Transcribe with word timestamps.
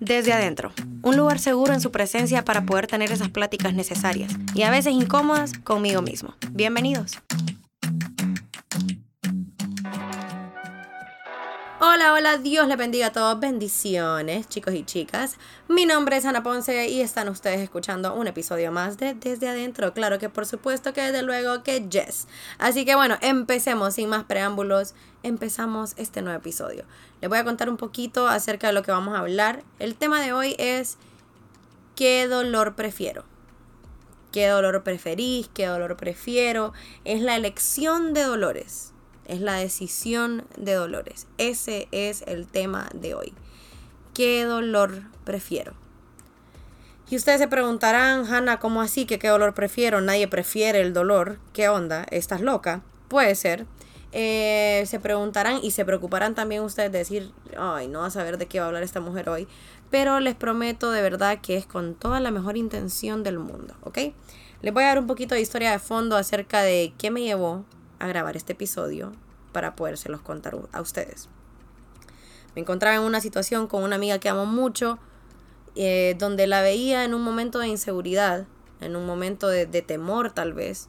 Desde 0.00 0.32
adentro, 0.32 0.72
un 1.02 1.16
lugar 1.16 1.38
seguro 1.38 1.72
en 1.72 1.80
su 1.80 1.90
presencia 1.90 2.44
para 2.44 2.64
poder 2.64 2.86
tener 2.86 3.12
esas 3.12 3.30
pláticas 3.30 3.74
necesarias 3.74 4.32
y 4.54 4.62
a 4.62 4.70
veces 4.70 4.92
incómodas 4.92 5.52
conmigo 5.58 6.02
mismo. 6.02 6.34
Bienvenidos. 6.50 7.18
Hola, 11.94 12.12
hola, 12.12 12.38
Dios 12.38 12.66
les 12.66 12.76
bendiga 12.76 13.06
a 13.06 13.12
todos. 13.12 13.38
Bendiciones, 13.38 14.48
chicos 14.48 14.74
y 14.74 14.82
chicas. 14.82 15.36
Mi 15.68 15.86
nombre 15.86 16.16
es 16.16 16.24
Ana 16.24 16.42
Ponce 16.42 16.88
y 16.88 17.00
están 17.00 17.28
ustedes 17.28 17.60
escuchando 17.60 18.12
un 18.14 18.26
episodio 18.26 18.72
más 18.72 18.98
de 18.98 19.14
Desde 19.14 19.48
Adentro. 19.48 19.94
Claro 19.94 20.18
que 20.18 20.28
por 20.28 20.44
supuesto 20.44 20.92
que 20.92 21.02
desde 21.02 21.22
luego 21.22 21.62
que 21.62 21.88
yes. 21.88 22.26
Así 22.58 22.84
que 22.84 22.96
bueno, 22.96 23.16
empecemos 23.20 23.94
sin 23.94 24.08
más 24.08 24.24
preámbulos. 24.24 24.94
Empezamos 25.22 25.94
este 25.96 26.20
nuevo 26.20 26.36
episodio. 26.36 26.84
Les 27.20 27.30
voy 27.30 27.38
a 27.38 27.44
contar 27.44 27.70
un 27.70 27.76
poquito 27.76 28.26
acerca 28.26 28.66
de 28.66 28.72
lo 28.72 28.82
que 28.82 28.90
vamos 28.90 29.14
a 29.14 29.20
hablar. 29.20 29.62
El 29.78 29.94
tema 29.94 30.20
de 30.20 30.32
hoy 30.32 30.56
es 30.58 30.98
¿qué 31.94 32.26
dolor 32.26 32.74
prefiero? 32.74 33.24
¿Qué 34.32 34.48
dolor 34.48 34.82
preferís? 34.82 35.48
¿Qué 35.54 35.66
dolor 35.66 35.96
prefiero? 35.96 36.72
Es 37.04 37.20
la 37.20 37.36
elección 37.36 38.14
de 38.14 38.24
dolores 38.24 38.93
es 39.26 39.40
la 39.40 39.54
decisión 39.54 40.44
de 40.56 40.74
dolores. 40.74 41.26
Ese 41.38 41.88
es 41.92 42.22
el 42.26 42.46
tema 42.46 42.88
de 42.94 43.14
hoy. 43.14 43.32
¿Qué 44.12 44.44
dolor 44.44 45.02
prefiero? 45.24 45.74
Y 47.10 47.16
ustedes 47.16 47.40
se 47.40 47.48
preguntarán, 47.48 48.26
Hannah, 48.26 48.58
¿cómo 48.58 48.80
así 48.80 49.04
que 49.04 49.18
qué 49.18 49.28
dolor 49.28 49.54
prefiero? 49.54 50.00
Nadie 50.00 50.26
prefiere 50.28 50.80
el 50.80 50.92
dolor. 50.92 51.38
¿Qué 51.52 51.68
onda? 51.68 52.06
¿Estás 52.10 52.40
loca? 52.40 52.82
Puede 53.08 53.34
ser. 53.34 53.66
Eh, 54.12 54.84
se 54.86 55.00
preguntarán 55.00 55.58
y 55.62 55.72
se 55.72 55.84
preocuparán 55.84 56.34
también 56.34 56.62
ustedes 56.62 56.92
de 56.92 56.98
decir, 56.98 57.32
ay, 57.58 57.88
no 57.88 58.00
va 58.00 58.06
a 58.06 58.10
saber 58.10 58.38
de 58.38 58.46
qué 58.46 58.60
va 58.60 58.66
a 58.66 58.68
hablar 58.68 58.84
esta 58.84 59.00
mujer 59.00 59.28
hoy. 59.28 59.48
Pero 59.90 60.20
les 60.20 60.34
prometo 60.34 60.92
de 60.92 61.02
verdad 61.02 61.40
que 61.42 61.56
es 61.56 61.66
con 61.66 61.94
toda 61.94 62.20
la 62.20 62.30
mejor 62.30 62.56
intención 62.56 63.22
del 63.22 63.38
mundo, 63.38 63.74
¿ok? 63.82 63.98
Les 64.62 64.72
voy 64.72 64.84
a 64.84 64.86
dar 64.86 64.98
un 64.98 65.06
poquito 65.06 65.34
de 65.34 65.40
historia 65.40 65.72
de 65.72 65.78
fondo 65.78 66.16
acerca 66.16 66.62
de 66.62 66.94
qué 66.96 67.10
me 67.10 67.22
llevó 67.22 67.64
a 68.04 68.08
grabar 68.08 68.36
este 68.36 68.52
episodio 68.52 69.12
para 69.52 69.76
podérselos 69.76 70.20
contar 70.20 70.56
a 70.72 70.80
ustedes. 70.80 71.28
Me 72.54 72.62
encontraba 72.62 72.96
en 72.96 73.02
una 73.02 73.20
situación 73.20 73.66
con 73.66 73.82
una 73.82 73.96
amiga 73.96 74.18
que 74.18 74.28
amo 74.28 74.46
mucho, 74.46 74.98
eh, 75.74 76.14
donde 76.18 76.46
la 76.46 76.62
veía 76.62 77.04
en 77.04 77.14
un 77.14 77.22
momento 77.22 77.58
de 77.58 77.68
inseguridad, 77.68 78.46
en 78.80 78.96
un 78.96 79.06
momento 79.06 79.48
de, 79.48 79.66
de 79.66 79.82
temor 79.82 80.30
tal 80.30 80.52
vez, 80.52 80.88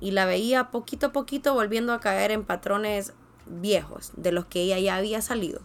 y 0.00 0.10
la 0.10 0.24
veía 0.24 0.70
poquito 0.70 1.06
a 1.06 1.12
poquito 1.12 1.54
volviendo 1.54 1.92
a 1.92 2.00
caer 2.00 2.30
en 2.30 2.44
patrones 2.44 3.12
viejos 3.46 4.12
de 4.16 4.32
los 4.32 4.46
que 4.46 4.62
ella 4.62 4.78
ya 4.78 4.96
había 4.96 5.22
salido. 5.22 5.60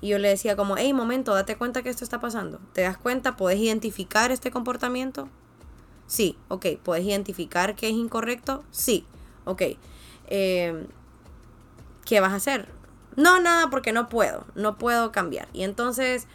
Y 0.00 0.08
yo 0.08 0.18
le 0.18 0.28
decía 0.28 0.56
como, 0.56 0.76
hey, 0.76 0.92
momento, 0.92 1.34
date 1.34 1.56
cuenta 1.56 1.82
que 1.82 1.90
esto 1.90 2.04
está 2.04 2.20
pasando. 2.20 2.60
¿Te 2.72 2.82
das 2.82 2.96
cuenta? 2.96 3.36
¿Puedes 3.36 3.58
identificar 3.58 4.30
este 4.30 4.50
comportamiento? 4.50 5.28
Sí, 6.06 6.38
ok. 6.48 6.66
¿Puedes 6.82 7.04
identificar 7.04 7.74
que 7.74 7.88
es 7.88 7.94
incorrecto? 7.94 8.62
Sí, 8.70 9.04
ok. 9.48 9.62
Eh, 10.28 10.86
¿Qué 12.04 12.20
vas 12.20 12.32
a 12.32 12.36
hacer? 12.36 12.68
No, 13.16 13.40
nada, 13.40 13.68
porque 13.68 13.92
no 13.92 14.08
puedo, 14.08 14.46
no 14.54 14.78
puedo 14.78 15.10
cambiar. 15.10 15.48
Y 15.52 15.64
entonces, 15.64 16.26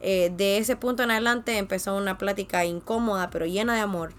eh, 0.00 0.32
de 0.34 0.58
ese 0.58 0.76
punto 0.76 1.02
en 1.02 1.10
adelante 1.10 1.58
empezó 1.58 1.96
una 1.96 2.16
plática 2.16 2.64
incómoda, 2.64 3.28
pero 3.28 3.44
llena 3.44 3.74
de 3.74 3.80
amor, 3.80 4.12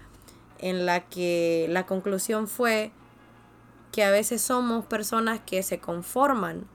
en 0.58 0.84
la 0.84 1.00
que 1.08 1.66
la 1.70 1.86
conclusión 1.86 2.46
fue 2.46 2.92
que 3.90 4.04
a 4.04 4.10
veces 4.10 4.42
somos 4.42 4.84
personas 4.84 5.40
que 5.40 5.62
se 5.62 5.80
conforman. 5.80 6.66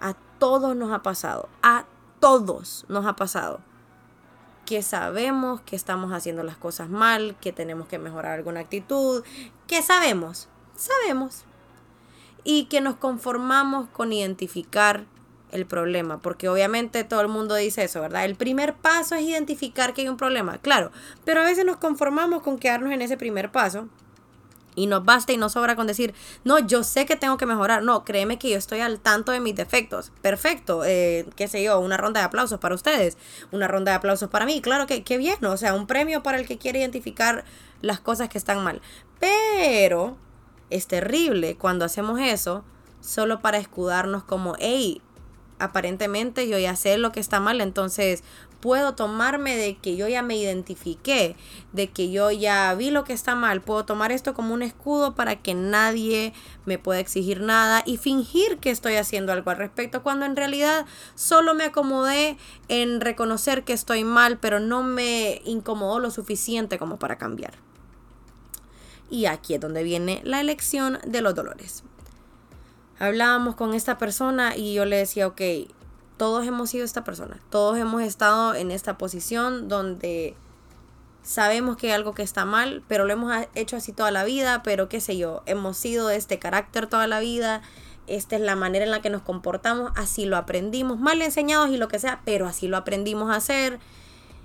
A 0.00 0.14
todos 0.38 0.76
nos 0.76 0.92
ha 0.92 1.02
pasado, 1.02 1.48
a 1.62 1.86
todos 2.18 2.84
nos 2.88 3.06
ha 3.06 3.16
pasado. 3.16 3.60
Que 4.66 4.82
sabemos 4.82 5.62
que 5.62 5.74
estamos 5.74 6.12
haciendo 6.12 6.42
las 6.42 6.56
cosas 6.58 6.90
mal, 6.90 7.36
que 7.40 7.52
tenemos 7.52 7.88
que 7.88 7.98
mejorar 7.98 8.32
alguna 8.32 8.60
actitud, 8.60 9.24
que 9.66 9.80
sabemos, 9.80 10.49
sabemos, 10.80 11.44
y 12.44 12.64
que 12.64 12.80
nos 12.80 12.96
conformamos 12.96 13.88
con 13.88 14.12
identificar 14.12 15.04
el 15.52 15.66
problema, 15.66 16.20
porque 16.20 16.48
obviamente 16.48 17.04
todo 17.04 17.20
el 17.20 17.28
mundo 17.28 17.54
dice 17.54 17.84
eso, 17.84 18.00
¿verdad? 18.00 18.24
El 18.24 18.36
primer 18.36 18.74
paso 18.74 19.14
es 19.14 19.22
identificar 19.22 19.94
que 19.94 20.02
hay 20.02 20.08
un 20.08 20.16
problema, 20.16 20.58
claro, 20.58 20.92
pero 21.24 21.40
a 21.40 21.44
veces 21.44 21.64
nos 21.64 21.76
conformamos 21.76 22.42
con 22.42 22.58
quedarnos 22.58 22.92
en 22.92 23.02
ese 23.02 23.16
primer 23.16 23.50
paso 23.50 23.88
y 24.76 24.86
nos 24.86 25.04
basta 25.04 25.32
y 25.32 25.36
nos 25.36 25.52
sobra 25.52 25.74
con 25.74 25.88
decir, 25.88 26.14
no, 26.44 26.60
yo 26.60 26.84
sé 26.84 27.04
que 27.04 27.16
tengo 27.16 27.36
que 27.36 27.46
mejorar, 27.46 27.82
no, 27.82 28.04
créeme 28.04 28.38
que 28.38 28.50
yo 28.50 28.56
estoy 28.56 28.80
al 28.80 29.00
tanto 29.00 29.32
de 29.32 29.40
mis 29.40 29.56
defectos, 29.56 30.12
perfecto, 30.22 30.84
eh, 30.84 31.26
qué 31.34 31.48
sé 31.48 31.62
yo, 31.62 31.80
una 31.80 31.96
ronda 31.96 32.20
de 32.20 32.26
aplausos 32.26 32.60
para 32.60 32.76
ustedes, 32.76 33.18
una 33.50 33.66
ronda 33.66 33.90
de 33.90 33.96
aplausos 33.96 34.30
para 34.30 34.46
mí, 34.46 34.60
claro 34.60 34.86
que, 34.86 35.02
qué 35.02 35.18
bien, 35.18 35.44
o 35.44 35.56
sea, 35.56 35.74
un 35.74 35.88
premio 35.88 36.22
para 36.22 36.38
el 36.38 36.46
que 36.46 36.58
quiere 36.58 36.78
identificar 36.78 37.44
las 37.82 37.98
cosas 37.98 38.28
que 38.28 38.38
están 38.38 38.62
mal, 38.62 38.80
pero 39.18 40.16
es 40.70 40.86
terrible 40.86 41.56
cuando 41.56 41.84
hacemos 41.84 42.20
eso 42.20 42.64
solo 43.00 43.40
para 43.40 43.58
escudarnos 43.58 44.24
como, 44.24 44.54
hey, 44.58 45.02
aparentemente 45.58 46.48
yo 46.48 46.58
ya 46.58 46.74
sé 46.74 46.98
lo 46.98 47.12
que 47.12 47.20
está 47.20 47.38
mal, 47.38 47.60
entonces 47.60 48.24
puedo 48.60 48.94
tomarme 48.94 49.56
de 49.56 49.76
que 49.76 49.96
yo 49.96 50.06
ya 50.06 50.22
me 50.22 50.36
identifiqué, 50.36 51.36
de 51.72 51.88
que 51.88 52.10
yo 52.10 52.30
ya 52.30 52.74
vi 52.74 52.90
lo 52.90 53.04
que 53.04 53.12
está 53.12 53.34
mal, 53.34 53.62
puedo 53.62 53.84
tomar 53.84 54.12
esto 54.12 54.34
como 54.34 54.54
un 54.54 54.62
escudo 54.62 55.14
para 55.14 55.36
que 55.36 55.54
nadie 55.54 56.34
me 56.66 56.78
pueda 56.78 57.00
exigir 57.00 57.40
nada 57.40 57.82
y 57.86 57.96
fingir 57.96 58.58
que 58.58 58.70
estoy 58.70 58.96
haciendo 58.96 59.32
algo 59.32 59.50
al 59.50 59.56
respecto, 59.56 60.02
cuando 60.02 60.26
en 60.26 60.36
realidad 60.36 60.86
solo 61.14 61.54
me 61.54 61.64
acomodé 61.64 62.36
en 62.68 63.00
reconocer 63.00 63.64
que 63.64 63.72
estoy 63.72 64.04
mal, 64.04 64.38
pero 64.38 64.60
no 64.60 64.82
me 64.82 65.40
incomodó 65.44 65.98
lo 65.98 66.10
suficiente 66.10 66.78
como 66.78 66.98
para 66.98 67.16
cambiar. 67.16 67.69
Y 69.10 69.26
aquí 69.26 69.54
es 69.54 69.60
donde 69.60 69.82
viene 69.82 70.20
la 70.24 70.40
elección 70.40 70.98
de 71.04 71.20
los 71.20 71.34
dolores. 71.34 71.82
Hablábamos 72.98 73.56
con 73.56 73.74
esta 73.74 73.98
persona 73.98 74.56
y 74.56 74.74
yo 74.74 74.84
le 74.84 74.96
decía, 74.96 75.26
ok, 75.26 75.40
todos 76.16 76.46
hemos 76.46 76.68
sido 76.70 76.84
esta 76.84 77.02
persona, 77.02 77.40
todos 77.48 77.78
hemos 77.78 78.02
estado 78.02 78.54
en 78.54 78.70
esta 78.70 78.98
posición 78.98 79.68
donde 79.68 80.36
sabemos 81.22 81.78
que 81.78 81.86
hay 81.86 81.92
algo 81.94 82.12
que 82.12 82.22
está 82.22 82.44
mal, 82.44 82.82
pero 82.88 83.06
lo 83.06 83.12
hemos 83.14 83.34
hecho 83.54 83.76
así 83.76 83.92
toda 83.92 84.10
la 84.10 84.24
vida, 84.24 84.62
pero 84.62 84.90
qué 84.90 85.00
sé 85.00 85.16
yo, 85.16 85.42
hemos 85.46 85.78
sido 85.78 86.08
de 86.08 86.16
este 86.16 86.38
carácter 86.38 86.86
toda 86.88 87.06
la 87.06 87.20
vida, 87.20 87.62
esta 88.06 88.36
es 88.36 88.42
la 88.42 88.54
manera 88.54 88.84
en 88.84 88.90
la 88.90 89.00
que 89.00 89.08
nos 89.08 89.22
comportamos, 89.22 89.92
así 89.96 90.26
lo 90.26 90.36
aprendimos, 90.36 90.98
mal 90.98 91.22
enseñados 91.22 91.70
y 91.70 91.78
lo 91.78 91.88
que 91.88 91.98
sea, 91.98 92.20
pero 92.26 92.46
así 92.46 92.68
lo 92.68 92.76
aprendimos 92.76 93.30
a 93.30 93.36
hacer 93.36 93.78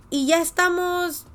y 0.09 0.27
ya 0.27 0.41
estamos 0.41 1.25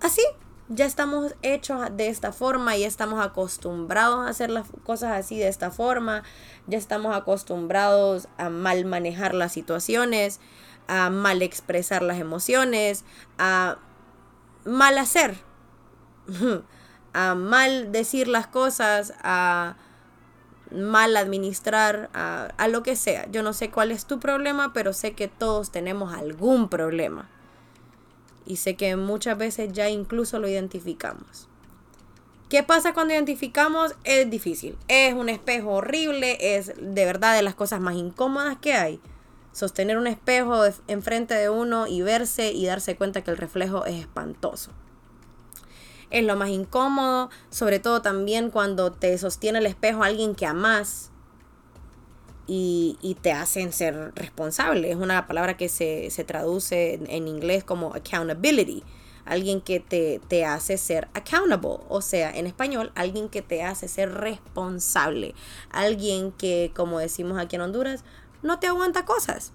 así, 0.00 0.22
ya 0.68 0.86
estamos 0.86 1.34
hechos 1.42 1.80
de 1.96 2.08
esta 2.08 2.32
forma, 2.32 2.76
ya 2.76 2.86
estamos 2.86 3.24
acostumbrados 3.24 4.26
a 4.26 4.30
hacer 4.30 4.50
las 4.50 4.66
cosas 4.84 5.12
así 5.12 5.38
de 5.38 5.48
esta 5.48 5.70
forma, 5.70 6.22
ya 6.66 6.78
estamos 6.78 7.14
acostumbrados 7.14 8.28
a 8.38 8.48
mal 8.48 8.84
manejar 8.84 9.34
las 9.34 9.52
situaciones, 9.52 10.40
a 10.88 11.10
mal 11.10 11.42
expresar 11.42 12.02
las 12.02 12.18
emociones, 12.18 13.04
a 13.38 13.78
mal 14.64 14.96
hacer, 14.96 15.36
a 17.12 17.34
mal 17.34 17.92
decir 17.92 18.28
las 18.28 18.46
cosas, 18.46 19.12
a 19.22 19.76
mal 20.70 21.16
administrar, 21.16 22.10
a, 22.14 22.48
a 22.56 22.68
lo 22.68 22.82
que 22.82 22.96
sea. 22.96 23.30
Yo 23.30 23.42
no 23.42 23.52
sé 23.52 23.70
cuál 23.70 23.92
es 23.92 24.06
tu 24.06 24.18
problema, 24.18 24.72
pero 24.72 24.92
sé 24.94 25.12
que 25.12 25.28
todos 25.28 25.70
tenemos 25.70 26.14
algún 26.14 26.68
problema 26.70 27.28
y 28.46 28.56
sé 28.56 28.76
que 28.76 28.96
muchas 28.96 29.38
veces 29.38 29.72
ya 29.72 29.88
incluso 29.88 30.38
lo 30.38 30.48
identificamos. 30.48 31.48
¿Qué 32.48 32.62
pasa 32.62 32.94
cuando 32.94 33.14
identificamos? 33.14 33.94
Es 34.04 34.28
difícil. 34.30 34.76
Es 34.86 35.14
un 35.14 35.28
espejo 35.28 35.72
horrible, 35.72 36.56
es 36.56 36.72
de 36.76 37.04
verdad 37.04 37.34
de 37.34 37.42
las 37.42 37.54
cosas 37.54 37.80
más 37.80 37.96
incómodas 37.96 38.58
que 38.58 38.74
hay. 38.74 39.00
Sostener 39.52 39.98
un 39.98 40.06
espejo 40.06 40.62
enfrente 40.86 41.34
de 41.34 41.48
uno 41.48 41.86
y 41.86 42.02
verse 42.02 42.52
y 42.52 42.66
darse 42.66 42.96
cuenta 42.96 43.22
que 43.22 43.30
el 43.30 43.38
reflejo 43.38 43.86
es 43.86 43.94
espantoso. 44.00 44.70
Es 46.10 46.24
lo 46.24 46.36
más 46.36 46.50
incómodo, 46.50 47.30
sobre 47.50 47.78
todo 47.78 48.02
también 48.02 48.50
cuando 48.50 48.92
te 48.92 49.16
sostiene 49.18 49.58
el 49.58 49.66
espejo 49.66 50.04
alguien 50.04 50.34
que 50.34 50.46
amas 50.46 51.10
y, 52.46 53.16
te 53.22 53.32
hacen 53.32 53.72
ser 53.72 54.12
responsable. 54.14 54.90
Es 54.90 54.96
una 54.96 55.26
palabra 55.26 55.56
que 55.56 55.68
se, 55.68 56.10
traduce 56.26 56.94
en, 56.94 57.28
inglés 57.28 57.64
como 57.64 57.94
accountability. 57.94 58.82
Alguien 59.24 59.62
que 59.62 59.80
te, 59.80 60.20
te, 60.28 60.44
hace 60.44 60.76
ser 60.76 61.08
accountable. 61.14 61.78
O 61.88 62.02
sea, 62.02 62.30
en 62.30 62.46
español, 62.46 62.92
alguien 62.94 63.28
que 63.28 63.42
te 63.42 63.62
hace 63.62 63.88
ser 63.88 64.12
responsable. 64.12 65.34
Alguien 65.70 66.32
que, 66.32 66.72
como 66.74 66.98
decimos 66.98 67.38
aquí 67.38 67.56
en 67.56 67.62
Honduras, 67.62 68.04
no 68.42 68.58
te 68.58 68.66
aguanta 68.66 69.04
cosas. 69.04 69.52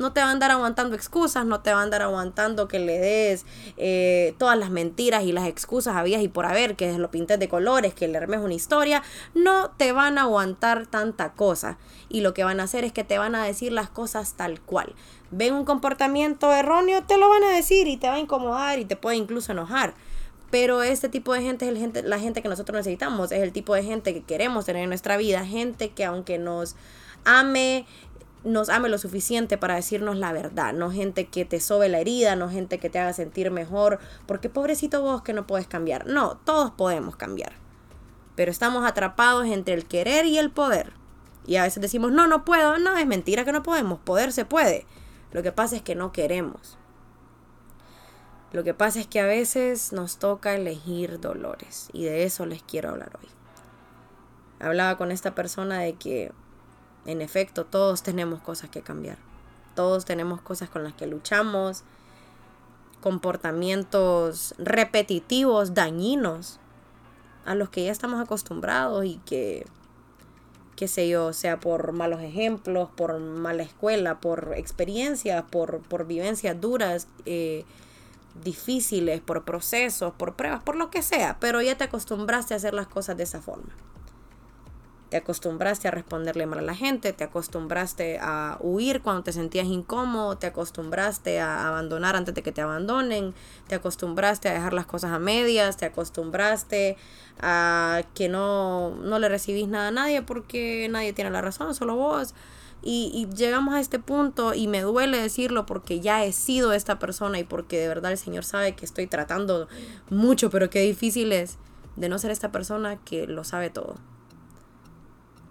No 0.00 0.12
te 0.14 0.20
va 0.20 0.28
a 0.28 0.30
andar 0.30 0.50
aguantando 0.50 0.96
excusas, 0.96 1.44
no 1.44 1.60
te 1.60 1.72
va 1.72 1.80
a 1.80 1.82
andar 1.82 2.00
aguantando 2.00 2.68
que 2.68 2.78
le 2.78 2.98
des 2.98 3.44
eh, 3.76 4.34
todas 4.38 4.58
las 4.58 4.70
mentiras 4.70 5.24
y 5.24 5.32
las 5.32 5.46
excusas 5.46 5.94
habías 5.94 6.22
y 6.22 6.28
por 6.28 6.46
haber, 6.46 6.74
que 6.74 6.90
lo 6.98 7.10
pintes 7.10 7.38
de 7.38 7.48
colores, 7.48 7.92
que 7.92 8.08
le 8.08 8.16
armes 8.16 8.40
una 8.40 8.54
historia. 8.54 9.02
No 9.34 9.70
te 9.72 9.92
van 9.92 10.16
a 10.16 10.22
aguantar 10.22 10.86
tanta 10.86 11.34
cosa. 11.34 11.76
Y 12.08 12.22
lo 12.22 12.32
que 12.32 12.44
van 12.44 12.60
a 12.60 12.62
hacer 12.62 12.84
es 12.84 12.92
que 12.92 13.04
te 13.04 13.18
van 13.18 13.34
a 13.34 13.44
decir 13.44 13.72
las 13.72 13.90
cosas 13.90 14.34
tal 14.34 14.60
cual. 14.60 14.94
Ven 15.30 15.52
un 15.52 15.66
comportamiento 15.66 16.50
erróneo, 16.50 17.04
te 17.04 17.18
lo 17.18 17.28
van 17.28 17.44
a 17.44 17.50
decir 17.50 17.86
y 17.86 17.98
te 17.98 18.08
va 18.08 18.14
a 18.14 18.20
incomodar 18.20 18.78
y 18.78 18.86
te 18.86 18.96
puede 18.96 19.16
incluso 19.18 19.52
enojar. 19.52 19.92
Pero 20.50 20.82
este 20.82 21.10
tipo 21.10 21.34
de 21.34 21.42
gente 21.42 21.66
es 21.66 21.72
el 21.72 21.78
gente, 21.78 22.02
la 22.02 22.18
gente 22.18 22.40
que 22.40 22.48
nosotros 22.48 22.74
necesitamos, 22.74 23.30
es 23.32 23.42
el 23.42 23.52
tipo 23.52 23.74
de 23.74 23.84
gente 23.84 24.14
que 24.14 24.22
queremos 24.22 24.64
tener 24.64 24.82
en 24.82 24.88
nuestra 24.88 25.16
vida, 25.16 25.44
gente 25.44 25.90
que 25.90 26.04
aunque 26.04 26.38
nos 26.38 26.74
ame, 27.24 27.86
nos 28.44 28.68
ame 28.68 28.88
lo 28.88 28.98
suficiente 28.98 29.58
para 29.58 29.74
decirnos 29.74 30.16
la 30.16 30.32
verdad, 30.32 30.72
no 30.72 30.90
gente 30.90 31.28
que 31.28 31.44
te 31.44 31.60
sobe 31.60 31.88
la 31.88 32.00
herida, 32.00 32.36
no 32.36 32.48
gente 32.48 32.78
que 32.78 32.90
te 32.90 32.98
haga 32.98 33.12
sentir 33.12 33.50
mejor, 33.50 33.98
porque 34.26 34.48
pobrecito 34.48 35.02
vos 35.02 35.22
que 35.22 35.32
no 35.32 35.46
puedes 35.46 35.66
cambiar. 35.66 36.06
No, 36.06 36.38
todos 36.38 36.70
podemos 36.70 37.16
cambiar. 37.16 37.52
Pero 38.36 38.50
estamos 38.50 38.86
atrapados 38.86 39.46
entre 39.46 39.74
el 39.74 39.86
querer 39.86 40.24
y 40.26 40.38
el 40.38 40.50
poder. 40.50 40.92
Y 41.46 41.56
a 41.56 41.64
veces 41.64 41.82
decimos, 41.82 42.12
no, 42.12 42.26
no 42.26 42.44
puedo. 42.44 42.78
No, 42.78 42.96
es 42.96 43.06
mentira 43.06 43.44
que 43.44 43.52
no 43.52 43.62
podemos. 43.62 43.98
Poder 43.98 44.32
se 44.32 44.44
puede. 44.44 44.86
Lo 45.32 45.42
que 45.42 45.52
pasa 45.52 45.76
es 45.76 45.82
que 45.82 45.94
no 45.94 46.12
queremos. 46.12 46.78
Lo 48.52 48.64
que 48.64 48.74
pasa 48.74 48.98
es 48.98 49.06
que 49.06 49.20
a 49.20 49.26
veces 49.26 49.92
nos 49.92 50.18
toca 50.18 50.54
elegir 50.54 51.20
dolores 51.20 51.88
y 51.92 52.04
de 52.04 52.24
eso 52.24 52.46
les 52.46 52.62
quiero 52.62 52.90
hablar 52.90 53.12
hoy. 53.20 53.28
Hablaba 54.58 54.96
con 54.96 55.12
esta 55.12 55.34
persona 55.34 55.78
de 55.78 55.94
que 55.94 56.32
en 57.06 57.22
efecto 57.22 57.64
todos 57.64 58.02
tenemos 58.02 58.40
cosas 58.40 58.70
que 58.70 58.82
cambiar. 58.82 59.18
Todos 59.74 60.04
tenemos 60.04 60.40
cosas 60.40 60.68
con 60.68 60.84
las 60.84 60.94
que 60.94 61.06
luchamos, 61.06 61.84
comportamientos 63.00 64.54
repetitivos, 64.58 65.74
dañinos, 65.74 66.58
a 67.44 67.54
los 67.54 67.70
que 67.70 67.84
ya 67.84 67.92
estamos 67.92 68.20
acostumbrados 68.20 69.04
y 69.04 69.16
que, 69.24 69.66
qué 70.76 70.88
sé 70.88 71.08
yo, 71.08 71.32
sea 71.32 71.58
por 71.58 71.92
malos 71.92 72.20
ejemplos, 72.20 72.90
por 72.94 73.18
mala 73.18 73.62
escuela, 73.62 74.20
por 74.20 74.52
experiencias, 74.56 75.44
por, 75.50 75.80
por 75.80 76.06
vivencias 76.06 76.60
duras, 76.60 77.08
eh, 77.24 77.64
difíciles, 78.44 79.20
por 79.20 79.44
procesos, 79.44 80.12
por 80.14 80.34
pruebas, 80.34 80.62
por 80.62 80.76
lo 80.76 80.90
que 80.90 81.02
sea, 81.02 81.38
pero 81.40 81.60
ya 81.62 81.76
te 81.76 81.84
acostumbraste 81.84 82.54
a 82.54 82.58
hacer 82.58 82.74
las 82.74 82.86
cosas 82.86 83.16
de 83.16 83.24
esa 83.24 83.40
forma. 83.40 83.70
Te 85.10 85.16
acostumbraste 85.16 85.88
a 85.88 85.90
responderle 85.90 86.46
mal 86.46 86.60
a 86.60 86.62
la 86.62 86.74
gente, 86.74 87.12
te 87.12 87.24
acostumbraste 87.24 88.18
a 88.22 88.56
huir 88.60 89.02
cuando 89.02 89.24
te 89.24 89.32
sentías 89.32 89.66
incómodo, 89.66 90.38
te 90.38 90.46
acostumbraste 90.46 91.40
a 91.40 91.66
abandonar 91.66 92.14
antes 92.14 92.32
de 92.34 92.42
que 92.42 92.52
te 92.52 92.60
abandonen, 92.60 93.34
te 93.66 93.74
acostumbraste 93.74 94.48
a 94.48 94.52
dejar 94.52 94.72
las 94.72 94.86
cosas 94.86 95.10
a 95.10 95.18
medias, 95.18 95.76
te 95.76 95.84
acostumbraste 95.84 96.96
a 97.40 98.02
que 98.14 98.28
no, 98.28 98.94
no 98.94 99.18
le 99.18 99.28
recibís 99.28 99.66
nada 99.66 99.88
a 99.88 99.90
nadie 99.90 100.22
porque 100.22 100.88
nadie 100.88 101.12
tiene 101.12 101.30
la 101.30 101.40
razón, 101.40 101.74
solo 101.74 101.96
vos. 101.96 102.34
Y, 102.82 103.28
llegamos 103.36 103.74
a 103.74 103.80
este 103.80 103.98
punto 103.98 104.54
y 104.54 104.66
me 104.66 104.80
duele 104.80 105.20
decirlo 105.20 105.66
porque 105.66 106.00
ya 106.00 106.24
he 106.24 106.32
sido 106.32 106.72
esta 106.72 106.98
persona 106.98 107.38
y 107.38 107.44
porque 107.44 107.78
de 107.78 107.88
verdad 107.88 108.12
el 108.12 108.18
Señor 108.18 108.44
sabe 108.44 108.74
que 108.74 108.86
estoy 108.86 109.06
tratando 109.06 109.68
mucho, 110.08 110.48
pero 110.50 110.70
qué 110.70 110.80
difícil 110.80 111.32
es 111.32 111.58
de 111.96 112.08
no 112.08 112.18
ser 112.18 112.30
esta 112.30 112.52
persona 112.52 112.96
que 113.04 113.26
lo 113.26 113.44
sabe 113.44 113.68
todo. 113.68 113.96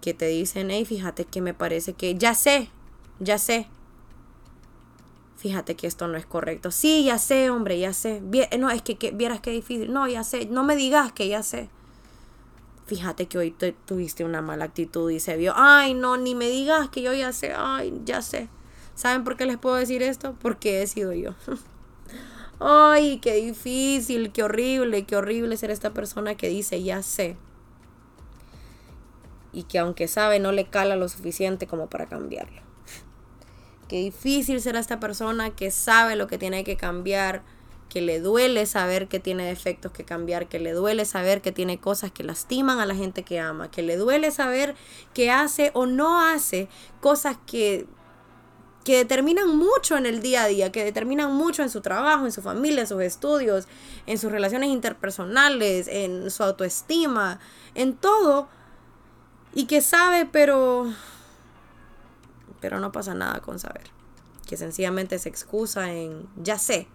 Que 0.00 0.14
te 0.14 0.26
dicen, 0.26 0.70
hey, 0.70 0.84
fíjate 0.84 1.24
que 1.24 1.40
me 1.40 1.54
parece 1.54 1.92
que 1.92 2.14
ya 2.14 2.34
sé, 2.34 2.70
ya 3.18 3.38
sé. 3.38 3.66
Fíjate 5.36 5.74
que 5.74 5.86
esto 5.86 6.06
no 6.08 6.16
es 6.16 6.26
correcto. 6.26 6.70
Sí, 6.70 7.04
ya 7.04 7.18
sé, 7.18 7.50
hombre, 7.50 7.78
ya 7.78 7.92
sé. 7.92 8.22
No, 8.58 8.70
es 8.70 8.82
que, 8.82 8.96
que 8.96 9.10
vieras 9.10 9.40
qué 9.40 9.50
difícil. 9.50 9.92
No, 9.92 10.06
ya 10.06 10.22
sé. 10.22 10.46
No 10.46 10.64
me 10.64 10.76
digas 10.76 11.12
que 11.12 11.28
ya 11.28 11.42
sé 11.42 11.70
fíjate 12.90 13.26
que 13.26 13.38
hoy 13.38 13.54
tuviste 13.86 14.24
una 14.24 14.42
mala 14.42 14.64
actitud 14.64 15.08
y 15.12 15.20
se 15.20 15.36
vio, 15.36 15.52
ay, 15.54 15.94
no, 15.94 16.16
ni 16.16 16.34
me 16.34 16.50
digas 16.50 16.88
que 16.88 17.02
yo 17.02 17.14
ya 17.14 17.32
sé, 17.32 17.52
ay, 17.56 17.94
ya 18.04 18.20
sé. 18.20 18.48
¿Saben 18.96 19.22
por 19.22 19.36
qué 19.36 19.46
les 19.46 19.58
puedo 19.58 19.76
decir 19.76 20.02
esto? 20.02 20.34
Porque 20.42 20.82
he 20.82 20.88
sido 20.88 21.12
yo. 21.12 21.36
ay, 22.58 23.20
qué 23.22 23.36
difícil, 23.36 24.32
qué 24.32 24.42
horrible, 24.42 25.04
qué 25.04 25.14
horrible 25.14 25.56
ser 25.56 25.70
esta 25.70 25.90
persona 25.90 26.34
que 26.34 26.48
dice, 26.48 26.82
ya 26.82 27.00
sé. 27.04 27.36
Y 29.52 29.64
que 29.64 29.78
aunque 29.78 30.08
sabe, 30.08 30.38
no 30.38 30.52
le 30.52 30.66
cala 30.66 30.96
lo 30.96 31.08
suficiente 31.08 31.66
como 31.66 31.88
para 31.88 32.06
cambiarlo. 32.06 32.62
Qué 33.88 33.96
difícil 33.96 34.60
ser 34.60 34.76
esta 34.76 35.00
persona 35.00 35.50
que 35.50 35.70
sabe 35.70 36.14
lo 36.16 36.28
que 36.28 36.38
tiene 36.38 36.62
que 36.62 36.76
cambiar 36.76 37.42
que 37.90 38.00
le 38.00 38.20
duele 38.20 38.64
saber 38.64 39.08
que 39.08 39.20
tiene 39.20 39.44
defectos 39.44 39.92
que 39.92 40.04
cambiar, 40.04 40.48
que 40.48 40.60
le 40.60 40.72
duele 40.72 41.04
saber 41.04 41.42
que 41.42 41.52
tiene 41.52 41.78
cosas 41.78 42.10
que 42.10 42.22
lastiman 42.22 42.78
a 42.78 42.86
la 42.86 42.94
gente 42.94 43.24
que 43.24 43.40
ama, 43.40 43.70
que 43.70 43.82
le 43.82 43.96
duele 43.96 44.30
saber 44.30 44.76
que 45.12 45.30
hace 45.30 45.72
o 45.74 45.84
no 45.84 46.22
hace 46.22 46.68
cosas 47.00 47.36
que 47.46 47.86
que 48.84 48.96
determinan 48.96 49.58
mucho 49.58 49.98
en 49.98 50.06
el 50.06 50.22
día 50.22 50.44
a 50.44 50.46
día, 50.46 50.72
que 50.72 50.82
determinan 50.82 51.34
mucho 51.34 51.62
en 51.62 51.68
su 51.68 51.82
trabajo, 51.82 52.24
en 52.24 52.32
su 52.32 52.40
familia, 52.40 52.80
en 52.80 52.86
sus 52.86 53.02
estudios, 53.02 53.68
en 54.06 54.16
sus 54.16 54.32
relaciones 54.32 54.70
interpersonales, 54.70 55.86
en 55.86 56.30
su 56.30 56.42
autoestima, 56.42 57.40
en 57.74 57.94
todo. 57.94 58.48
Y 59.54 59.66
que 59.66 59.80
sabe, 59.80 60.26
pero 60.30 60.86
pero 62.60 62.78
no 62.78 62.92
pasa 62.92 63.14
nada 63.14 63.40
con 63.40 63.58
saber. 63.58 63.90
Que 64.46 64.56
sencillamente 64.56 65.18
se 65.18 65.28
excusa 65.28 65.92
en 65.92 66.28
ya 66.36 66.58
sé, 66.58 66.86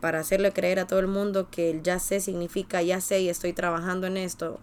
para 0.00 0.20
hacerle 0.20 0.52
creer 0.52 0.78
a 0.78 0.86
todo 0.86 1.00
el 1.00 1.08
mundo 1.08 1.48
que 1.50 1.70
el 1.70 1.82
ya 1.82 1.98
sé 1.98 2.20
significa 2.20 2.82
ya 2.82 3.00
sé 3.00 3.20
y 3.20 3.28
estoy 3.28 3.52
trabajando 3.52 4.06
en 4.06 4.16
esto, 4.16 4.58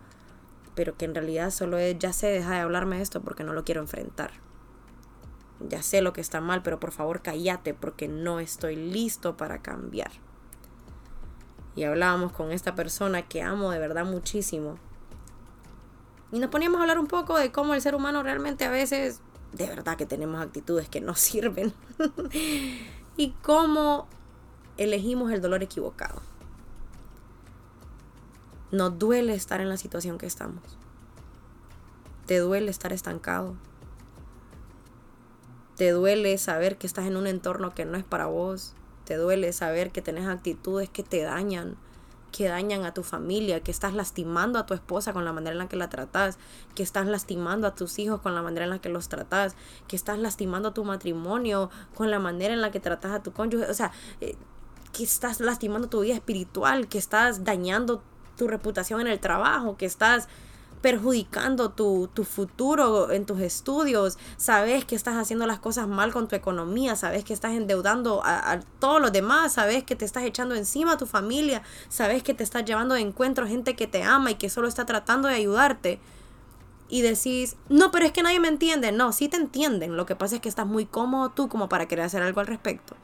pero 0.76 0.98
que 0.98 1.06
en 1.06 1.16
realidad 1.16 1.52
solo 1.52 1.78
es 1.78 1.98
ya 2.00 2.14
sé, 2.14 2.28
deja 2.28 2.54
de 2.54 2.60
hablarme 2.62 2.98
de 2.98 3.04
esto 3.04 3.22
porque 3.22 3.44
no 3.44 3.54
lo 3.54 3.64
quiero 3.64 3.82
enfrentar. 3.82 4.32
Ya 5.60 5.82
sé 5.82 6.02
lo 6.02 6.14
que 6.14 6.22
está 6.22 6.40
mal, 6.40 6.62
pero 6.62 6.80
por 6.80 6.92
favor 6.92 7.22
cállate 7.22 7.74
porque 7.74 8.08
no 8.08 8.40
estoy 8.40 8.76
listo 8.76 9.38
para 9.38 9.62
cambiar. 9.62 10.12
Y 11.76 11.84
hablábamos 11.84 12.32
con 12.32 12.52
esta 12.52 12.76
persona 12.76 13.24
que 13.24 13.42
amo 13.42 13.72
de 13.72 13.80
verdad 13.80 14.06
muchísimo. 14.06 14.80
Y 16.32 16.40
nos 16.40 16.50
poníamos 16.50 16.80
a 16.80 16.82
hablar 16.84 17.00
un 17.00 17.08
poco 17.08 17.38
de 17.38 17.52
cómo 17.52 17.74
el 17.74 17.82
ser 17.82 17.96
humano 17.96 18.22
realmente 18.24 18.66
a 18.66 18.70
veces, 18.70 19.22
de 19.54 19.68
verdad 19.68 19.98
que 19.98 20.06
tenemos 20.06 20.42
actitudes 20.42 20.90
que 20.90 21.02
no 21.02 21.16
sirven. 21.16 21.74
y 23.16 23.32
cómo 23.42 24.08
elegimos 24.78 25.32
el 25.32 25.42
dolor 25.42 25.64
equivocado. 25.64 26.22
Nos 28.72 29.00
duele 29.00 29.34
estar 29.34 29.62
en 29.62 29.70
la 29.70 29.78
situación 29.78 30.18
que 30.18 30.26
estamos. 30.26 30.62
Te 32.26 32.40
duele 32.40 32.70
estar 32.70 32.92
estancado. 32.92 33.56
Te 35.78 35.92
duele 35.92 36.38
saber 36.38 36.78
que 36.78 36.86
estás 36.86 37.06
en 37.06 37.16
un 37.16 37.28
entorno 37.28 37.74
que 37.74 37.86
no 37.86 37.98
es 37.98 38.04
para 38.04 38.26
vos. 38.26 38.74
Te 39.06 39.16
duele 39.16 39.54
saber 39.54 39.92
que 39.92 40.02
tenés 40.02 40.28
actitudes 40.28 40.90
que 40.90 41.04
te 41.04 41.22
dañan, 41.22 41.78
que 42.38 42.48
dañan 42.48 42.86
a 42.86 42.94
tu 42.94 43.02
familia, 43.02 43.62
que 43.62 43.72
estás 43.72 43.96
lastimando 43.96 44.60
a 44.60 44.68
tu 44.68 44.76
esposa 44.76 45.12
con 45.12 45.26
la 45.26 45.34
manera 45.34 45.54
en 45.54 45.58
la 45.58 45.68
que 45.68 45.76
la 45.76 45.90
tratas, 45.90 46.38
que 46.76 46.84
estás 46.84 47.08
lastimando 47.08 47.66
a 47.66 47.74
tus 47.74 47.98
hijos 47.98 48.22
con 48.22 48.36
la 48.36 48.44
manera 48.44 48.66
en 48.66 48.70
la 48.70 48.80
que 48.80 48.90
los 48.90 49.10
tratas, 49.10 49.56
que 49.88 49.96
estás 49.96 50.20
lastimando 50.20 50.70
a 50.70 50.74
tu 50.76 50.86
matrimonio 50.86 51.72
con 51.96 52.12
la 52.12 52.20
manera 52.20 52.54
en 52.54 52.62
la 52.62 52.70
que 52.70 52.80
tratas 52.80 53.12
a 53.12 53.24
tu 53.24 53.34
cónyuge. 53.34 53.66
O 53.66 53.74
sea, 53.74 53.92
eh, 54.22 54.36
que 54.94 55.04
estás 55.04 55.40
lastimando 55.40 55.90
tu 55.90 56.02
vida 56.02 56.14
espiritual, 56.14 56.88
que 56.88 57.00
estás 57.00 57.44
dañando 57.44 58.04
tu 58.38 58.48
reputación 58.48 59.02
en 59.02 59.08
el 59.08 59.20
trabajo, 59.20 59.76
que 59.76 59.88
estás 59.88 60.28
perjudicando 60.82 61.70
tu, 61.72 62.10
futuro 62.24 63.12
en 63.12 63.26
tus 63.26 63.40
estudios, 63.42 64.18
sabes 64.38 64.86
que 64.86 64.96
estás 64.96 65.16
haciendo 65.16 65.48
las 65.48 65.60
cosas 65.60 65.88
mal 65.88 66.14
con 66.14 66.28
tu 66.28 66.36
economía, 66.36 66.96
sabes 66.96 67.24
que 67.24 67.34
estás 67.34 67.54
endeudando 67.54 68.22
a, 68.24 68.52
a, 68.52 68.60
todos 68.80 69.02
los 69.02 69.12
demás, 69.12 69.54
sabes 69.54 69.84
que 69.84 69.96
te 69.96 70.06
estás 70.06 70.24
echando 70.24 70.56
encima 70.56 70.94
a 70.94 70.98
tu 70.98 71.06
familia, 71.06 71.64
sabes 71.90 72.24
que 72.24 72.34
te 72.34 72.44
estás 72.44 72.66
llevando 72.66 72.96
de 72.96 73.02
encuentro 73.02 73.48
gente 73.48 73.76
que 73.76 73.88
te 73.88 74.04
ama 74.04 74.32
y 74.32 74.36
que 74.36 74.50
solo 74.50 74.68
está 74.68 74.86
tratando 74.86 75.28
de 75.28 75.36
ayudarte. 75.36 76.00
Y 76.90 77.02
decís, 77.02 77.58
no, 77.68 77.92
pero 77.92 78.06
es 78.06 78.14
que 78.14 78.24
nadie 78.24 78.40
me 78.40 78.48
entiende. 78.48 78.94
No, 78.94 79.12
sí 79.12 79.28
te 79.28 79.36
entienden. 79.36 79.98
Lo 79.98 80.06
que 80.06 80.16
pasa 80.16 80.36
es 80.36 80.42
que 80.42 80.48
estás 80.48 80.66
muy 80.66 80.86
cómodo 80.86 81.32
tú 81.32 81.50
como 81.50 81.68
para 81.68 81.86
querer 81.86 82.06
hacer 82.06 82.24
algo 82.24 82.40
al 82.40 82.48
respecto. 82.48 82.96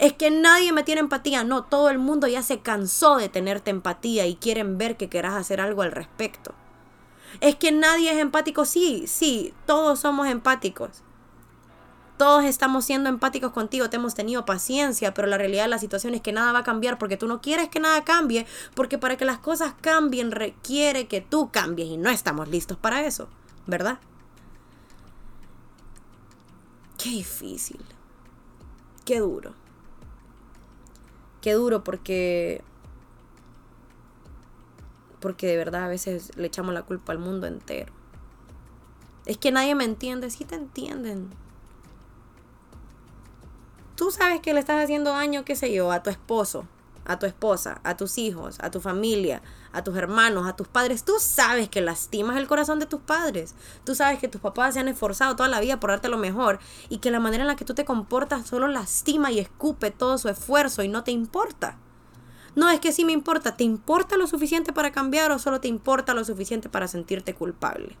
Es 0.00 0.12
que 0.12 0.30
nadie 0.32 0.72
me 0.72 0.82
tiene 0.82 1.02
empatía. 1.02 1.44
No, 1.44 1.62
todo 1.62 1.90
el 1.90 1.98
mundo 1.98 2.26
ya 2.26 2.42
se 2.42 2.58
cansó 2.58 3.16
de 3.16 3.28
tenerte 3.28 3.70
empatía 3.70 4.26
y 4.26 4.34
quieren 4.34 4.76
ver 4.76 4.96
que 4.96 5.08
querás 5.08 5.34
hacer 5.34 5.60
algo 5.60 5.82
al 5.82 5.92
respecto. 5.92 6.52
Es 7.40 7.56
que 7.56 7.72
nadie 7.72 8.12
es 8.12 8.18
empático. 8.18 8.64
Sí, 8.64 9.04
sí, 9.06 9.54
todos 9.66 10.00
somos 10.00 10.28
empáticos. 10.28 11.02
Todos 12.16 12.44
estamos 12.44 12.86
siendo 12.86 13.10
empáticos 13.10 13.52
contigo, 13.52 13.90
te 13.90 13.96
hemos 13.96 14.14
tenido 14.14 14.46
paciencia, 14.46 15.12
pero 15.12 15.28
la 15.28 15.36
realidad 15.36 15.64
de 15.64 15.68
la 15.68 15.78
situación 15.78 16.14
es 16.14 16.22
que 16.22 16.32
nada 16.32 16.50
va 16.52 16.60
a 16.60 16.64
cambiar 16.64 16.98
porque 16.98 17.18
tú 17.18 17.28
no 17.28 17.42
quieres 17.42 17.68
que 17.68 17.78
nada 17.78 18.04
cambie, 18.04 18.46
porque 18.74 18.96
para 18.96 19.18
que 19.18 19.26
las 19.26 19.38
cosas 19.38 19.74
cambien 19.82 20.30
requiere 20.30 21.08
que 21.08 21.20
tú 21.20 21.50
cambies 21.50 21.88
y 21.88 21.98
no 21.98 22.08
estamos 22.08 22.48
listos 22.48 22.78
para 22.78 23.04
eso, 23.04 23.28
¿verdad? 23.66 23.98
Qué 26.96 27.10
difícil 27.10 27.84
Qué 29.06 29.20
duro. 29.20 29.54
Qué 31.40 31.52
duro 31.52 31.84
porque 31.84 32.64
porque 35.26 35.48
de 35.48 35.56
verdad 35.56 35.82
a 35.82 35.88
veces 35.88 36.30
le 36.36 36.46
echamos 36.46 36.72
la 36.72 36.84
culpa 36.84 37.10
al 37.10 37.18
mundo 37.18 37.48
entero. 37.48 37.92
Es 39.24 39.36
que 39.38 39.50
nadie 39.50 39.74
me 39.74 39.82
entiende, 39.82 40.30
sí 40.30 40.44
te 40.44 40.54
entienden. 40.54 41.30
Tú 43.96 44.12
sabes 44.12 44.40
que 44.40 44.54
le 44.54 44.60
estás 44.60 44.84
haciendo 44.84 45.10
daño, 45.10 45.44
qué 45.44 45.56
sé 45.56 45.72
yo, 45.72 45.90
a 45.90 46.04
tu 46.04 46.10
esposo, 46.10 46.68
a 47.04 47.18
tu 47.18 47.26
esposa, 47.26 47.80
a 47.82 47.96
tus 47.96 48.18
hijos, 48.18 48.58
a 48.60 48.70
tu 48.70 48.80
familia, 48.80 49.42
a 49.72 49.82
tus 49.82 49.96
hermanos, 49.96 50.46
a 50.46 50.54
tus 50.54 50.68
padres. 50.68 51.02
Tú 51.02 51.14
sabes 51.18 51.68
que 51.68 51.80
lastimas 51.80 52.36
el 52.36 52.46
corazón 52.46 52.78
de 52.78 52.86
tus 52.86 53.00
padres. 53.00 53.56
Tú 53.82 53.96
sabes 53.96 54.20
que 54.20 54.28
tus 54.28 54.40
papás 54.40 54.74
se 54.74 54.80
han 54.80 54.86
esforzado 54.86 55.34
toda 55.34 55.48
la 55.48 55.58
vida 55.58 55.80
por 55.80 55.90
darte 55.90 56.08
lo 56.08 56.18
mejor 56.18 56.60
y 56.88 56.98
que 56.98 57.10
la 57.10 57.18
manera 57.18 57.42
en 57.42 57.48
la 57.48 57.56
que 57.56 57.64
tú 57.64 57.74
te 57.74 57.84
comportas 57.84 58.46
solo 58.46 58.68
lastima 58.68 59.32
y 59.32 59.40
escupe 59.40 59.90
todo 59.90 60.18
su 60.18 60.28
esfuerzo 60.28 60.84
y 60.84 60.88
no 60.88 61.02
te 61.02 61.10
importa. 61.10 61.78
No, 62.56 62.70
es 62.70 62.80
que 62.80 62.90
sí 62.90 63.04
me 63.04 63.12
importa. 63.12 63.56
¿Te 63.56 63.64
importa 63.64 64.16
lo 64.16 64.26
suficiente 64.26 64.72
para 64.72 64.90
cambiar 64.90 65.30
o 65.30 65.38
solo 65.38 65.60
te 65.60 65.68
importa 65.68 66.14
lo 66.14 66.24
suficiente 66.24 66.68
para 66.68 66.88
sentirte 66.88 67.34
culpable? 67.34 67.96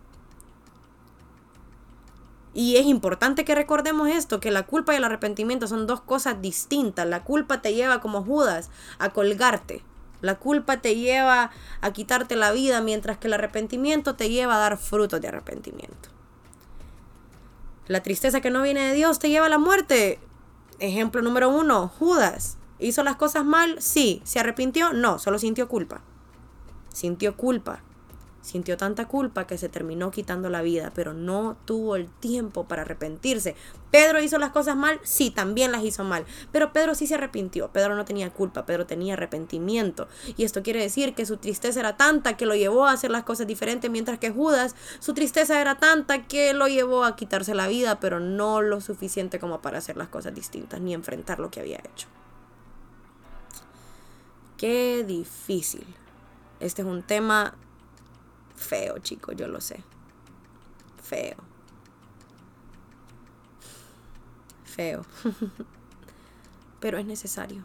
Y 2.54 2.78
es 2.78 2.86
importante 2.86 3.44
que 3.44 3.54
recordemos 3.54 4.08
esto, 4.08 4.40
que 4.40 4.50
la 4.50 4.64
culpa 4.64 4.94
y 4.94 4.96
el 4.96 5.04
arrepentimiento 5.04 5.68
son 5.68 5.86
dos 5.86 6.00
cosas 6.00 6.40
distintas. 6.40 7.06
La 7.06 7.22
culpa 7.22 7.60
te 7.60 7.74
lleva 7.74 8.00
como 8.00 8.24
Judas 8.24 8.70
a 8.98 9.10
colgarte. 9.10 9.82
La 10.22 10.36
culpa 10.36 10.78
te 10.78 10.96
lleva 10.96 11.50
a 11.82 11.92
quitarte 11.92 12.34
la 12.34 12.50
vida, 12.52 12.80
mientras 12.80 13.18
que 13.18 13.26
el 13.26 13.34
arrepentimiento 13.34 14.16
te 14.16 14.30
lleva 14.30 14.56
a 14.56 14.58
dar 14.58 14.78
frutos 14.78 15.20
de 15.20 15.28
arrepentimiento. 15.28 16.08
La 17.88 18.02
tristeza 18.02 18.40
que 18.40 18.50
no 18.50 18.62
viene 18.62 18.88
de 18.88 18.94
Dios 18.94 19.18
te 19.18 19.28
lleva 19.28 19.46
a 19.46 19.50
la 19.50 19.58
muerte. 19.58 20.18
Ejemplo 20.78 21.20
número 21.20 21.50
uno, 21.50 21.88
Judas. 21.98 22.56
¿Hizo 22.78 23.02
las 23.02 23.16
cosas 23.16 23.44
mal? 23.44 23.76
Sí. 23.80 24.20
¿Se 24.24 24.38
arrepintió? 24.38 24.92
No, 24.92 25.18
solo 25.18 25.38
sintió 25.38 25.68
culpa. 25.68 26.02
Sintió 26.92 27.36
culpa. 27.36 27.82
Sintió 28.46 28.76
tanta 28.76 29.08
culpa 29.08 29.44
que 29.44 29.58
se 29.58 29.68
terminó 29.68 30.12
quitando 30.12 30.48
la 30.50 30.62
vida, 30.62 30.92
pero 30.94 31.12
no 31.12 31.56
tuvo 31.64 31.96
el 31.96 32.08
tiempo 32.08 32.68
para 32.68 32.82
arrepentirse. 32.82 33.56
¿Pedro 33.90 34.22
hizo 34.22 34.38
las 34.38 34.50
cosas 34.50 34.76
mal? 34.76 35.00
Sí, 35.02 35.32
también 35.32 35.72
las 35.72 35.82
hizo 35.82 36.04
mal. 36.04 36.24
Pero 36.52 36.72
Pedro 36.72 36.94
sí 36.94 37.08
se 37.08 37.16
arrepintió. 37.16 37.72
Pedro 37.72 37.96
no 37.96 38.04
tenía 38.04 38.30
culpa, 38.30 38.64
Pedro 38.64 38.86
tenía 38.86 39.14
arrepentimiento. 39.14 40.06
Y 40.36 40.44
esto 40.44 40.62
quiere 40.62 40.80
decir 40.80 41.16
que 41.16 41.26
su 41.26 41.38
tristeza 41.38 41.80
era 41.80 41.96
tanta 41.96 42.36
que 42.36 42.46
lo 42.46 42.54
llevó 42.54 42.86
a 42.86 42.92
hacer 42.92 43.10
las 43.10 43.24
cosas 43.24 43.48
diferentes, 43.48 43.90
mientras 43.90 44.20
que 44.20 44.30
Judas, 44.30 44.76
su 45.00 45.12
tristeza 45.12 45.60
era 45.60 45.78
tanta 45.78 46.28
que 46.28 46.54
lo 46.54 46.68
llevó 46.68 47.02
a 47.02 47.16
quitarse 47.16 47.52
la 47.52 47.66
vida, 47.66 47.98
pero 47.98 48.20
no 48.20 48.62
lo 48.62 48.80
suficiente 48.80 49.40
como 49.40 49.60
para 49.60 49.78
hacer 49.78 49.96
las 49.96 50.06
cosas 50.06 50.36
distintas 50.36 50.80
ni 50.80 50.94
enfrentar 50.94 51.40
lo 51.40 51.50
que 51.50 51.58
había 51.58 51.78
hecho. 51.78 52.06
Qué 54.56 55.04
difícil. 55.04 55.86
Este 56.60 56.82
es 56.82 56.88
un 56.88 57.02
tema 57.02 57.54
feo, 58.54 58.98
chicos, 58.98 59.36
yo 59.36 59.48
lo 59.48 59.60
sé. 59.60 59.82
Feo. 61.02 61.36
Feo. 64.64 65.04
Pero 66.80 66.98
es 66.98 67.06
necesario. 67.06 67.64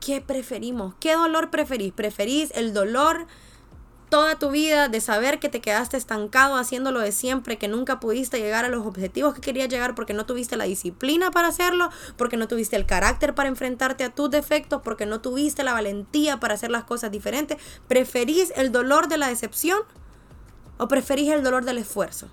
¿Qué 0.00 0.20
preferimos? 0.20 0.94
¿Qué 1.00 1.14
dolor 1.14 1.50
preferís? 1.50 1.92
¿Preferís 1.92 2.50
el 2.54 2.72
dolor 2.72 3.26
toda 4.10 4.38
tu 4.38 4.50
vida 4.50 4.88
de 4.88 5.00
saber 5.00 5.38
que 5.38 5.48
te 5.48 5.60
quedaste 5.60 5.96
estancado 5.96 6.56
haciéndolo 6.56 7.00
de 7.00 7.12
siempre, 7.12 7.56
que 7.56 7.68
nunca 7.68 8.00
pudiste 8.00 8.38
llegar 8.38 8.64
a 8.64 8.68
los 8.68 8.84
objetivos 8.86 9.34
que 9.34 9.40
querías 9.40 9.68
llegar 9.68 9.94
porque 9.94 10.12
no 10.12 10.26
tuviste 10.26 10.56
la 10.56 10.64
disciplina 10.64 11.30
para 11.30 11.48
hacerlo, 11.48 11.90
porque 12.16 12.36
no 12.36 12.48
tuviste 12.48 12.76
el 12.76 12.86
carácter 12.86 13.34
para 13.34 13.48
enfrentarte 13.48 14.04
a 14.04 14.10
tus 14.10 14.30
defectos, 14.30 14.82
porque 14.82 15.06
no 15.06 15.20
tuviste 15.20 15.64
la 15.64 15.72
valentía 15.72 16.38
para 16.40 16.54
hacer 16.54 16.70
las 16.70 16.84
cosas 16.84 17.10
diferentes. 17.10 17.58
¿Preferís 17.88 18.52
el 18.56 18.72
dolor 18.72 19.08
de 19.08 19.16
la 19.16 19.28
decepción 19.28 19.80
o 20.76 20.88
preferís 20.88 21.30
el 21.30 21.42
dolor 21.42 21.64
del 21.64 21.78
esfuerzo? 21.78 22.28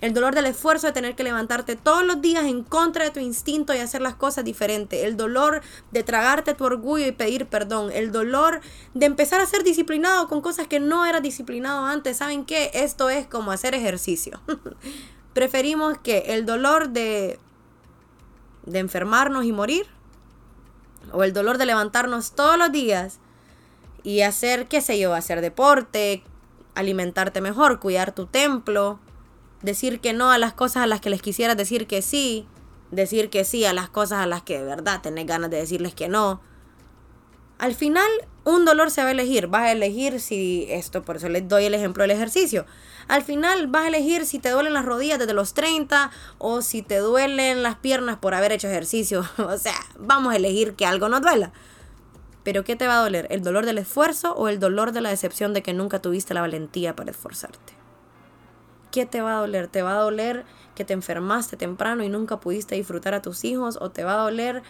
El 0.00 0.12
dolor 0.12 0.34
del 0.34 0.46
esfuerzo 0.46 0.86
de 0.86 0.92
tener 0.92 1.14
que 1.16 1.24
levantarte 1.24 1.76
todos 1.76 2.04
los 2.04 2.20
días 2.20 2.44
en 2.44 2.62
contra 2.62 3.04
de 3.04 3.10
tu 3.10 3.20
instinto 3.20 3.74
y 3.74 3.78
hacer 3.78 4.02
las 4.02 4.14
cosas 4.14 4.44
diferentes. 4.44 5.04
El 5.04 5.16
dolor 5.16 5.62
de 5.90 6.02
tragarte 6.02 6.54
tu 6.54 6.64
orgullo 6.64 7.06
y 7.06 7.12
pedir 7.12 7.46
perdón. 7.46 7.90
El 7.92 8.12
dolor 8.12 8.60
de 8.94 9.06
empezar 9.06 9.40
a 9.40 9.46
ser 9.46 9.62
disciplinado 9.62 10.28
con 10.28 10.40
cosas 10.40 10.66
que 10.66 10.80
no 10.80 11.06
eras 11.06 11.22
disciplinado 11.22 11.86
antes. 11.86 12.18
¿Saben 12.18 12.44
qué? 12.44 12.70
Esto 12.74 13.08
es 13.10 13.26
como 13.26 13.52
hacer 13.52 13.74
ejercicio. 13.74 14.40
Preferimos 15.32 15.98
que 15.98 16.18
el 16.28 16.46
dolor 16.46 16.90
de, 16.90 17.38
de 18.64 18.78
enfermarnos 18.78 19.44
y 19.44 19.52
morir. 19.52 19.86
O 21.12 21.22
el 21.24 21.32
dolor 21.32 21.56
de 21.56 21.66
levantarnos 21.66 22.32
todos 22.32 22.58
los 22.58 22.72
días 22.72 23.20
y 24.02 24.22
hacer, 24.22 24.66
qué 24.66 24.80
sé 24.80 24.98
yo, 24.98 25.14
hacer 25.14 25.40
deporte, 25.40 26.22
alimentarte 26.74 27.40
mejor, 27.40 27.80
cuidar 27.80 28.12
tu 28.12 28.26
templo, 28.26 29.00
decir 29.66 30.00
que 30.00 30.14
no 30.14 30.30
a 30.30 30.38
las 30.38 30.54
cosas 30.54 30.84
a 30.84 30.86
las 30.86 31.02
que 31.02 31.10
les 31.10 31.20
quisieras 31.20 31.58
decir 31.58 31.86
que 31.86 32.00
sí, 32.00 32.46
decir 32.90 33.28
que 33.28 33.44
sí 33.44 33.66
a 33.66 33.74
las 33.74 33.90
cosas 33.90 34.20
a 34.20 34.26
las 34.26 34.42
que 34.42 34.58
de 34.58 34.64
verdad 34.64 35.02
tenés 35.02 35.26
ganas 35.26 35.50
de 35.50 35.58
decirles 35.58 35.94
que 35.94 36.08
no. 36.08 36.40
Al 37.58 37.74
final, 37.74 38.08
un 38.44 38.64
dolor 38.64 38.90
se 38.90 39.02
va 39.02 39.08
a 39.08 39.12
elegir. 39.12 39.46
Vas 39.48 39.64
a 39.64 39.72
elegir 39.72 40.20
si 40.20 40.66
esto, 40.70 41.02
por 41.02 41.16
eso 41.16 41.28
les 41.28 41.48
doy 41.48 41.64
el 41.64 41.74
ejemplo 41.74 42.02
del 42.02 42.12
ejercicio. 42.12 42.66
Al 43.08 43.22
final 43.22 43.66
vas 43.66 43.84
a 43.84 43.88
elegir 43.88 44.26
si 44.26 44.38
te 44.38 44.50
duelen 44.50 44.74
las 44.74 44.84
rodillas 44.84 45.18
desde 45.18 45.34
los 45.34 45.54
30 45.54 46.10
o 46.38 46.62
si 46.62 46.82
te 46.82 46.98
duelen 46.98 47.62
las 47.62 47.76
piernas 47.76 48.18
por 48.18 48.34
haber 48.34 48.52
hecho 48.52 48.68
ejercicio. 48.68 49.24
o 49.38 49.58
sea, 49.58 49.76
vamos 49.98 50.32
a 50.32 50.36
elegir 50.36 50.74
que 50.74 50.86
algo 50.86 51.08
nos 51.08 51.22
duela. 51.22 51.52
Pero 52.44 52.62
¿qué 52.62 52.76
te 52.76 52.86
va 52.86 52.98
a 52.98 53.02
doler? 53.02 53.26
¿El 53.30 53.42
dolor 53.42 53.66
del 53.66 53.78
esfuerzo 53.78 54.34
o 54.34 54.48
el 54.48 54.60
dolor 54.60 54.92
de 54.92 55.00
la 55.00 55.10
decepción 55.10 55.52
de 55.52 55.62
que 55.62 55.72
nunca 55.72 56.00
tuviste 56.00 56.32
la 56.32 56.42
valentía 56.42 56.94
para 56.94 57.10
esforzarte? 57.10 57.75
¿Qué 58.96 59.04
te 59.04 59.20
va 59.20 59.36
a 59.36 59.40
doler? 59.40 59.68
¿Te 59.68 59.82
va 59.82 59.98
a 59.98 60.00
doler 60.00 60.46
que 60.74 60.86
te 60.86 60.94
enfermaste 60.94 61.58
temprano 61.58 62.02
y 62.02 62.08
nunca 62.08 62.40
pudiste 62.40 62.76
disfrutar 62.76 63.12
a 63.12 63.20
tus 63.20 63.44
hijos? 63.44 63.76
¿O 63.78 63.90
te 63.90 64.04
va 64.04 64.14
a 64.14 64.22
doler 64.22 64.62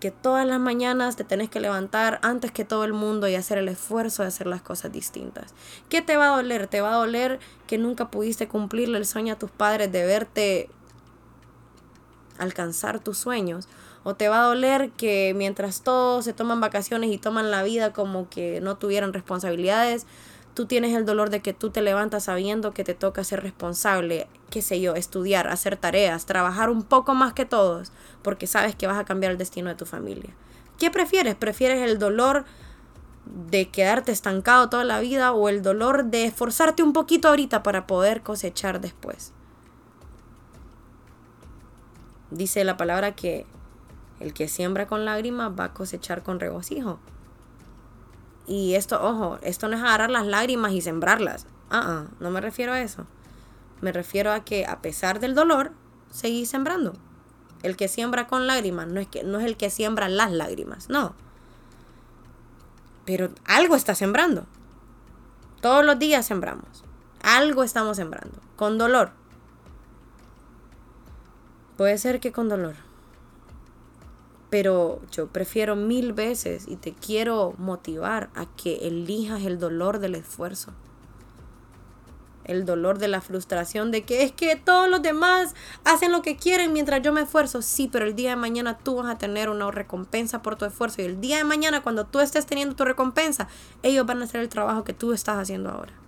que 0.00 0.10
todas 0.10 0.46
las 0.46 0.58
mañanas 0.58 1.16
te 1.16 1.24
tenés 1.24 1.50
que 1.50 1.60
levantar 1.60 2.18
antes 2.22 2.50
que 2.50 2.64
todo 2.64 2.84
el 2.84 2.94
mundo 2.94 3.28
y 3.28 3.34
hacer 3.34 3.58
el 3.58 3.68
esfuerzo 3.68 4.22
de 4.22 4.28
hacer 4.28 4.46
las 4.46 4.62
cosas 4.62 4.90
distintas? 4.90 5.52
¿Qué 5.90 6.00
te 6.00 6.16
va 6.16 6.32
a 6.32 6.36
doler? 6.36 6.66
¿Te 6.66 6.80
va 6.80 6.94
a 6.94 6.96
doler 6.96 7.40
que 7.66 7.76
nunca 7.76 8.10
pudiste 8.10 8.48
cumplirle 8.48 8.96
el 8.96 9.04
sueño 9.04 9.34
a 9.34 9.38
tus 9.38 9.50
padres 9.50 9.92
de 9.92 10.06
verte 10.06 10.70
alcanzar 12.38 13.00
tus 13.00 13.18
sueños? 13.18 13.68
¿O 14.02 14.14
te 14.14 14.30
va 14.30 14.44
a 14.44 14.46
doler 14.46 14.92
que 14.92 15.34
mientras 15.36 15.82
todos 15.82 16.24
se 16.24 16.32
toman 16.32 16.58
vacaciones 16.58 17.10
y 17.10 17.18
toman 17.18 17.50
la 17.50 17.62
vida 17.62 17.92
como 17.92 18.30
que 18.30 18.62
no 18.62 18.78
tuvieran 18.78 19.12
responsabilidades, 19.12 20.06
tú 20.54 20.66
tienes 20.66 20.94
el 20.96 21.04
dolor 21.04 21.30
de 21.30 21.40
que 21.40 21.52
tú 21.52 21.70
te 21.70 21.82
levantas 21.82 22.24
sabiendo 22.24 22.72
que 22.72 22.84
te 22.84 22.94
toca 22.94 23.24
ser 23.24 23.42
responsable, 23.42 24.28
qué 24.50 24.62
sé 24.62 24.80
yo, 24.80 24.94
estudiar, 24.94 25.48
hacer 25.48 25.76
tareas, 25.76 26.26
trabajar 26.26 26.70
un 26.70 26.82
poco 26.82 27.14
más 27.14 27.32
que 27.32 27.44
todos, 27.44 27.92
porque 28.22 28.46
sabes 28.46 28.76
que 28.76 28.86
vas 28.86 28.98
a 28.98 29.04
cambiar 29.04 29.32
el 29.32 29.38
destino 29.38 29.68
de 29.68 29.74
tu 29.74 29.84
familia. 29.84 30.30
¿Qué 30.78 30.90
prefieres? 30.90 31.34
¿Prefieres 31.34 31.82
el 31.88 31.98
dolor 31.98 32.44
de 33.26 33.68
quedarte 33.68 34.12
estancado 34.12 34.68
toda 34.68 34.84
la 34.84 35.00
vida 35.00 35.32
o 35.32 35.48
el 35.48 35.62
dolor 35.62 36.04
de 36.04 36.24
esforzarte 36.24 36.82
un 36.82 36.92
poquito 36.92 37.28
ahorita 37.28 37.62
para 37.62 37.86
poder 37.86 38.22
cosechar 38.22 38.80
después? 38.80 39.32
Dice 42.30 42.64
la 42.64 42.76
palabra 42.76 43.14
que 43.14 43.46
el 44.20 44.32
que 44.32 44.48
siembra 44.48 44.86
con 44.86 45.04
lágrimas 45.04 45.52
va 45.58 45.64
a 45.64 45.74
cosechar 45.74 46.22
con 46.22 46.40
regocijo. 46.40 46.98
Y 48.46 48.74
esto, 48.74 49.02
ojo, 49.02 49.38
esto 49.42 49.68
no 49.68 49.76
es 49.76 49.82
agarrar 49.82 50.10
las 50.10 50.26
lágrimas 50.26 50.72
y 50.72 50.80
sembrarlas. 50.80 51.46
Ah, 51.70 52.06
no 52.20 52.30
me 52.30 52.40
refiero 52.40 52.72
a 52.72 52.80
eso. 52.80 53.06
Me 53.80 53.92
refiero 53.92 54.32
a 54.32 54.44
que 54.44 54.66
a 54.66 54.80
pesar 54.82 55.20
del 55.20 55.34
dolor, 55.34 55.72
seguís 56.10 56.50
sembrando. 56.50 56.94
El 57.62 57.76
que 57.76 57.88
siembra 57.88 58.26
con 58.26 58.46
lágrimas 58.46 58.86
no 58.86 59.00
es, 59.00 59.08
que, 59.08 59.24
no 59.24 59.38
es 59.38 59.46
el 59.46 59.56
que 59.56 59.70
siembra 59.70 60.08
las 60.08 60.30
lágrimas, 60.30 60.88
no. 60.90 61.14
Pero 63.06 63.30
algo 63.46 63.76
está 63.76 63.94
sembrando. 63.94 64.46
Todos 65.60 65.84
los 65.84 65.98
días 65.98 66.26
sembramos. 66.26 66.84
Algo 67.22 67.64
estamos 67.64 67.96
sembrando. 67.96 68.38
Con 68.56 68.76
dolor. 68.76 69.12
Puede 71.76 71.96
ser 71.98 72.20
que 72.20 72.32
con 72.32 72.48
dolor 72.48 72.76
pero 74.54 75.00
yo 75.10 75.26
prefiero 75.26 75.74
mil 75.74 76.12
veces 76.12 76.66
y 76.68 76.76
te 76.76 76.92
quiero 76.92 77.56
motivar 77.58 78.30
a 78.36 78.46
que 78.46 78.86
elijas 78.86 79.42
el 79.42 79.58
dolor 79.58 79.98
del 79.98 80.14
esfuerzo. 80.14 80.72
El 82.44 82.64
dolor 82.64 82.98
de 82.98 83.08
la 83.08 83.20
frustración 83.20 83.90
de 83.90 84.04
que 84.04 84.22
es 84.22 84.30
que 84.30 84.54
todos 84.54 84.88
los 84.88 85.02
demás 85.02 85.56
hacen 85.82 86.12
lo 86.12 86.22
que 86.22 86.36
quieren 86.36 86.72
mientras 86.72 87.02
yo 87.02 87.12
me 87.12 87.22
esfuerzo. 87.22 87.62
Sí, 87.62 87.88
pero 87.90 88.06
el 88.06 88.14
día 88.14 88.30
de 88.30 88.36
mañana 88.36 88.78
tú 88.78 88.94
vas 88.94 89.12
a 89.12 89.18
tener 89.18 89.48
una 89.48 89.68
recompensa 89.72 90.40
por 90.40 90.54
tu 90.54 90.66
esfuerzo. 90.66 91.02
Y 91.02 91.06
el 91.06 91.20
día 91.20 91.38
de 91.38 91.44
mañana 91.44 91.82
cuando 91.82 92.04
tú 92.04 92.20
estés 92.20 92.46
teniendo 92.46 92.76
tu 92.76 92.84
recompensa, 92.84 93.48
ellos 93.82 94.06
van 94.06 94.22
a 94.22 94.26
hacer 94.26 94.40
el 94.40 94.48
trabajo 94.48 94.84
que 94.84 94.92
tú 94.92 95.12
estás 95.12 95.36
haciendo 95.36 95.68
ahora. 95.70 96.03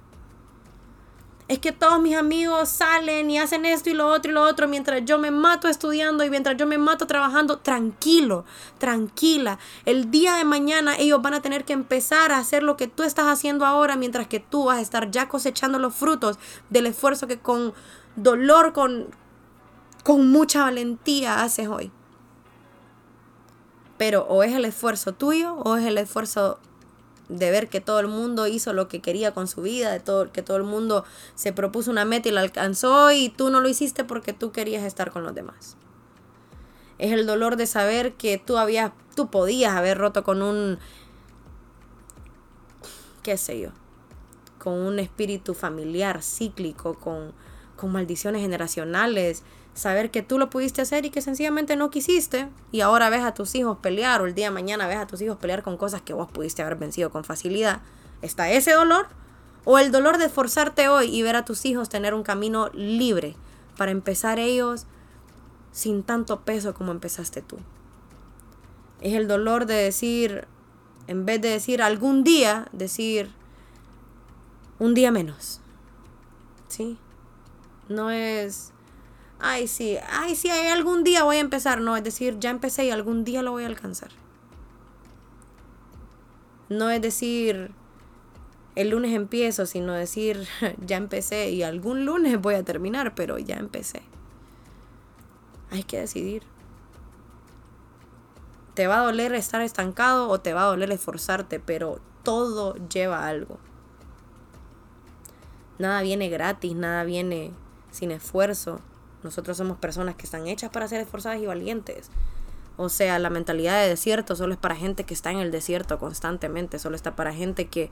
Es 1.49 1.61
que 1.61 1.71
todos 1.71 2.01
mis 2.01 2.17
amigos 2.17 2.69
salen 2.69 3.31
y 3.31 3.39
hacen 3.39 3.67
esto 3.67 3.89
y 3.89 3.95
lo 3.95 4.09
otro 4.09 4.33
y 4.33 4.35
lo 4.35 4.43
otro 4.43 4.67
mientras 4.67 5.05
yo 5.05 5.17
me 5.17 5.31
mato 5.31 5.69
estudiando 5.69 6.25
y 6.25 6.31
mientras 6.31 6.57
yo 6.57 6.67
me 6.67 6.77
mato 6.77 7.07
trabajando. 7.07 7.59
Tranquilo, 7.59 8.45
tranquila. 8.79 9.61
El 9.85 10.11
día 10.11 10.35
de 10.35 10.45
mañana 10.45 10.97
ellos 10.97 11.23
van 11.23 11.35
a 11.35 11.43
tener 11.43 11.65
que 11.65 11.73
empezar 11.73 12.33
a 12.33 12.39
hacer 12.39 12.65
lo 12.65 12.77
que 12.77 12.89
tú 12.89 13.05
estás 13.05 13.27
haciendo 13.27 13.65
ahora 13.65 13.95
mientras 13.95 14.27
que 14.27 14.41
tú 14.41 14.65
vas 14.65 14.79
a 14.79 14.81
estar 14.81 15.13
ya 15.13 15.29
cosechando 15.29 15.79
los 15.79 15.95
frutos 15.95 16.37
del 16.69 16.87
esfuerzo 16.87 17.29
que 17.29 17.39
con 17.39 17.75
dolor, 18.17 18.73
con, 18.73 19.07
con 20.03 20.29
mucha 20.29 20.65
valentía 20.65 21.43
haces 21.43 21.69
hoy. 21.69 21.93
Pero 23.99 24.27
o 24.29 24.43
es 24.43 24.53
el 24.53 24.65
esfuerzo 24.65 25.13
tuyo 25.13 25.55
o 25.55 25.77
es 25.77 25.87
el 25.87 25.97
esfuerzo 25.99 26.59
de 27.29 27.51
ver 27.51 27.69
que 27.69 27.81
todo 27.81 28.01
el 28.01 28.07
mundo 28.07 28.47
hizo 28.47 28.73
lo 28.73 28.89
que 28.89 29.01
quería 29.01 29.35
con 29.35 29.49
su 29.49 29.63
vida, 29.63 29.91
de 29.91 30.01
todo, 30.01 30.33
que 30.33 30.43
todo 30.43 30.57
el 30.57 30.63
mundo 30.63 31.05
se 31.35 31.53
propuso 31.53 31.91
una 31.91 32.05
meta 32.05 32.29
y 32.29 32.33
la 32.33 32.41
alcanzó 32.41 33.11
y 33.13 33.31
tú 33.31 33.51
no 33.51 33.61
lo 33.61 33.69
hiciste 33.69 34.05
porque 34.05 34.33
tú 34.33 34.53
querías 34.53 34.85
estar 34.85 35.11
con 35.11 35.25
los 35.25 35.35
demás. 35.35 35.77
Es 36.99 37.13
el 37.13 37.27
dolor 37.27 37.57
de 37.57 37.67
saber 37.67 38.15
que 38.15 38.39
tú 38.39 38.59
habías, 38.59 38.93
tú 39.15 39.31
podías 39.31 39.75
haber 39.75 39.99
roto 39.99 40.25
con 40.25 40.41
un, 40.41 40.79
qué 43.23 43.37
sé 43.37 43.61
yo, 43.61 43.71
con 44.59 44.75
un 44.75 44.99
espíritu 44.99 45.55
familiar 45.55 46.23
cíclico, 46.23 46.95
con, 46.95 47.33
con 47.77 47.93
maldiciones 47.93 48.41
generacionales, 48.41 49.43
saber 49.77 50.11
que 50.11 50.23
tú 50.23 50.39
lo 50.39 50.49
pudiste 50.49 50.81
hacer 50.81 51.05
y 51.05 51.11
que 51.11 51.21
sencillamente 51.21 51.77
no 51.77 51.91
quisiste 51.91 52.49
y 52.73 52.81
ahora 52.81 53.11
ves 53.11 53.23
a 53.23 53.35
tus 53.35 53.55
hijos 53.55 53.77
pelear 53.79 54.23
o 54.23 54.27
el 54.27 54.35
día 54.35 54.47
de 54.47 54.51
mañana 54.51 54.89
ves 54.89 54.97
a 54.97 55.07
tus 55.07 55.21
hijos 55.21 55.37
pelear 55.37 55.63
con 55.63 55.77
cosas 55.77 56.01
que 56.01 56.15
vos 56.15 56.31
pudiste 56.31 56.63
haber 56.63 56.77
vencido 56.77 57.11
con 57.11 57.25
facilidad, 57.25 57.83
¿está 58.23 58.51
ese 58.51 58.73
dolor? 58.73 59.07
O 59.65 59.79
el 59.79 59.93
dolor 59.93 60.17
de 60.17 60.27
esforzarte 60.27 60.89
hoy 60.89 61.15
y 61.15 61.23
ver 61.23 61.37
a 61.37 61.45
tus 61.45 61.67
hijos 61.67 61.91
tener 61.91 62.15
un 62.15 62.23
camino 62.23 62.71
libre 62.73 63.37
para 63.77 63.91
empezar 63.91 64.39
ellos 64.39 64.87
sin 65.73 66.03
tanto 66.03 66.41
peso 66.41 66.73
como 66.73 66.91
empezaste 66.91 67.43
tú. 67.43 67.59
Es 69.03 69.13
el 69.13 69.29
dolor 69.29 69.67
de 69.67 69.75
decir, 69.75 70.49
en 71.07 71.27
vez 71.27 71.43
de 71.43 71.51
decir 71.51 71.83
algún 71.83 72.25
día, 72.25 72.67
decir 72.73 73.31
un 74.79 74.95
día 74.95 75.11
menos. 75.11 75.61
¿Sí? 76.69 76.97
No 77.91 78.11
es 78.11 78.73
ay, 79.39 79.69
sí, 79.69 79.97
ay, 80.09 80.35
sí, 80.35 80.51
algún 80.51 81.05
día 81.05 81.25
voy 81.25 81.37
a 81.37 81.41
empezar. 81.41 81.81
No, 81.81 81.97
es 81.97 82.05
decir, 82.05 82.39
ya 82.39 82.51
empecé 82.51 82.87
y 82.87 82.91
algún 82.91 83.25
día 83.25 83.43
lo 83.43 83.53
voy 83.53 83.65
a 83.65 83.67
alcanzar. 83.67 84.11
No 86.69 86.91
es 86.91 87.01
decir, 87.01 87.71
el 88.75 88.91
lunes 88.91 89.15
empiezo, 89.15 89.67
sino 89.67 89.93
decir, 89.93 90.47
ya 90.85 90.97
empecé 90.97 91.51
y 91.51 91.63
algún 91.63 92.05
lunes 92.05 92.41
voy 92.41 92.55
a 92.55 92.65
terminar, 92.65 93.15
pero 93.15 93.39
ya 93.39 93.57
empecé. 93.57 94.03
Hay 95.71 95.83
que 95.83 96.01
decidir. 96.01 96.43
Te 98.75 98.87
va 98.87 99.01
a 99.01 99.05
doler 99.05 99.35
estar 99.35 99.63
estancado 99.63 100.29
o 100.29 100.41
te 100.41 100.53
va 100.53 100.63
a 100.63 100.67
doler 100.67 100.91
esforzarte, 100.93 101.61
pero 101.61 102.01
todo 102.23 102.75
lleva 102.89 103.27
algo. 103.27 103.59
Nada 105.79 106.03
viene 106.03 106.29
gratis, 106.29 106.75
nada 106.75 107.05
viene 107.05 107.53
sin 107.91 108.11
esfuerzo. 108.11 108.81
Nosotros 109.27 109.57
somos 109.57 109.77
personas 109.79 110.15
que 110.15 110.25
están 110.25 110.47
hechas 110.47 110.71
para 110.71 110.87
ser 110.87 111.01
esforzadas 111.01 111.41
y 111.41 111.47
valientes. 111.47 112.11
O 112.77 112.89
sea, 112.89 113.19
la 113.19 113.29
mentalidad 113.29 113.83
de 113.83 113.89
desierto 113.89 114.37
solo 114.37 114.53
es 114.53 114.59
para 114.59 114.77
gente 114.77 115.03
que 115.03 115.15
está 115.15 115.33
en 115.33 115.39
el 115.39 115.51
desierto 115.51 115.99
constantemente, 115.99 116.79
solo 116.79 116.95
está 116.95 117.17
para 117.17 117.35
gente 117.35 117.67
que 117.67 117.91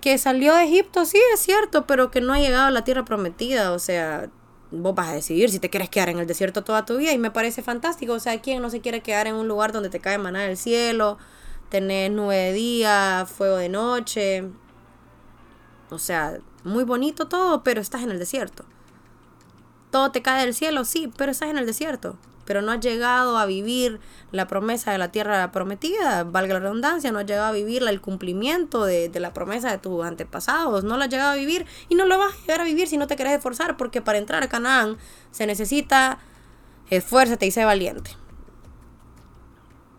que 0.00 0.16
salió 0.16 0.54
de 0.54 0.64
Egipto, 0.64 1.04
sí 1.04 1.18
es 1.34 1.40
cierto, 1.40 1.86
pero 1.86 2.10
que 2.10 2.20
no 2.20 2.32
ha 2.32 2.38
llegado 2.38 2.68
a 2.68 2.70
la 2.70 2.84
tierra 2.84 3.04
prometida, 3.04 3.72
o 3.72 3.80
sea, 3.80 4.30
vos 4.70 4.94
vas 4.94 5.08
a 5.08 5.14
decidir 5.14 5.50
si 5.50 5.58
te 5.58 5.70
quieres 5.70 5.90
quedar 5.90 6.08
en 6.08 6.20
el 6.20 6.26
desierto 6.26 6.62
toda 6.62 6.86
tu 6.86 6.96
vida 6.98 7.12
y 7.12 7.18
me 7.18 7.32
parece 7.32 7.62
fantástico, 7.62 8.12
o 8.12 8.20
sea, 8.20 8.40
¿quién 8.40 8.62
no 8.62 8.70
se 8.70 8.80
quiere 8.80 9.02
quedar 9.02 9.26
en 9.26 9.34
un 9.34 9.48
lugar 9.48 9.72
donde 9.72 9.90
te 9.90 10.00
cae 10.00 10.16
maná 10.16 10.42
del 10.42 10.56
cielo, 10.56 11.18
tenés 11.68 12.12
nube 12.12 12.36
de 12.36 12.52
día, 12.52 13.26
fuego 13.26 13.56
de 13.56 13.68
noche? 13.68 14.44
O 15.90 15.98
sea, 15.98 16.38
muy 16.64 16.84
bonito 16.84 17.26
todo, 17.26 17.64
pero 17.64 17.80
estás 17.80 18.02
en 18.02 18.10
el 18.12 18.20
desierto 18.20 18.64
todo 19.90 20.10
te 20.10 20.22
cae 20.22 20.44
del 20.44 20.54
cielo, 20.54 20.84
sí, 20.84 21.12
pero 21.16 21.32
estás 21.32 21.50
en 21.50 21.58
el 21.58 21.66
desierto. 21.66 22.16
Pero 22.44 22.62
no 22.62 22.72
has 22.72 22.80
llegado 22.80 23.36
a 23.36 23.44
vivir 23.44 24.00
la 24.32 24.46
promesa 24.46 24.90
de 24.90 24.98
la 24.98 25.12
tierra 25.12 25.52
prometida, 25.52 26.24
valga 26.24 26.54
la 26.54 26.60
redundancia, 26.60 27.12
no 27.12 27.18
has 27.18 27.26
llegado 27.26 27.48
a 27.48 27.52
vivir 27.52 27.82
el 27.82 28.00
cumplimiento 28.00 28.84
de, 28.84 29.10
la 29.20 29.34
promesa 29.34 29.70
de 29.70 29.78
tus 29.78 30.04
antepasados, 30.04 30.82
no 30.82 30.96
lo 30.96 31.04
has 31.04 31.10
llegado 31.10 31.32
a 31.32 31.36
vivir 31.36 31.66
y 31.90 31.94
no 31.94 32.06
lo 32.06 32.18
vas 32.18 32.32
a 32.32 32.40
llegar 32.40 32.60
a 32.62 32.64
vivir 32.64 32.88
si 32.88 32.96
no 32.96 33.06
te 33.06 33.16
querés 33.16 33.34
esforzar, 33.34 33.76
porque 33.76 34.00
para 34.00 34.18
entrar 34.18 34.42
a 34.42 34.48
Canaán 34.48 34.96
se 35.30 35.46
necesita 35.46 36.18
esfuérzate 36.88 37.44
y 37.46 37.50
sé 37.50 37.64
valiente. 37.64 38.12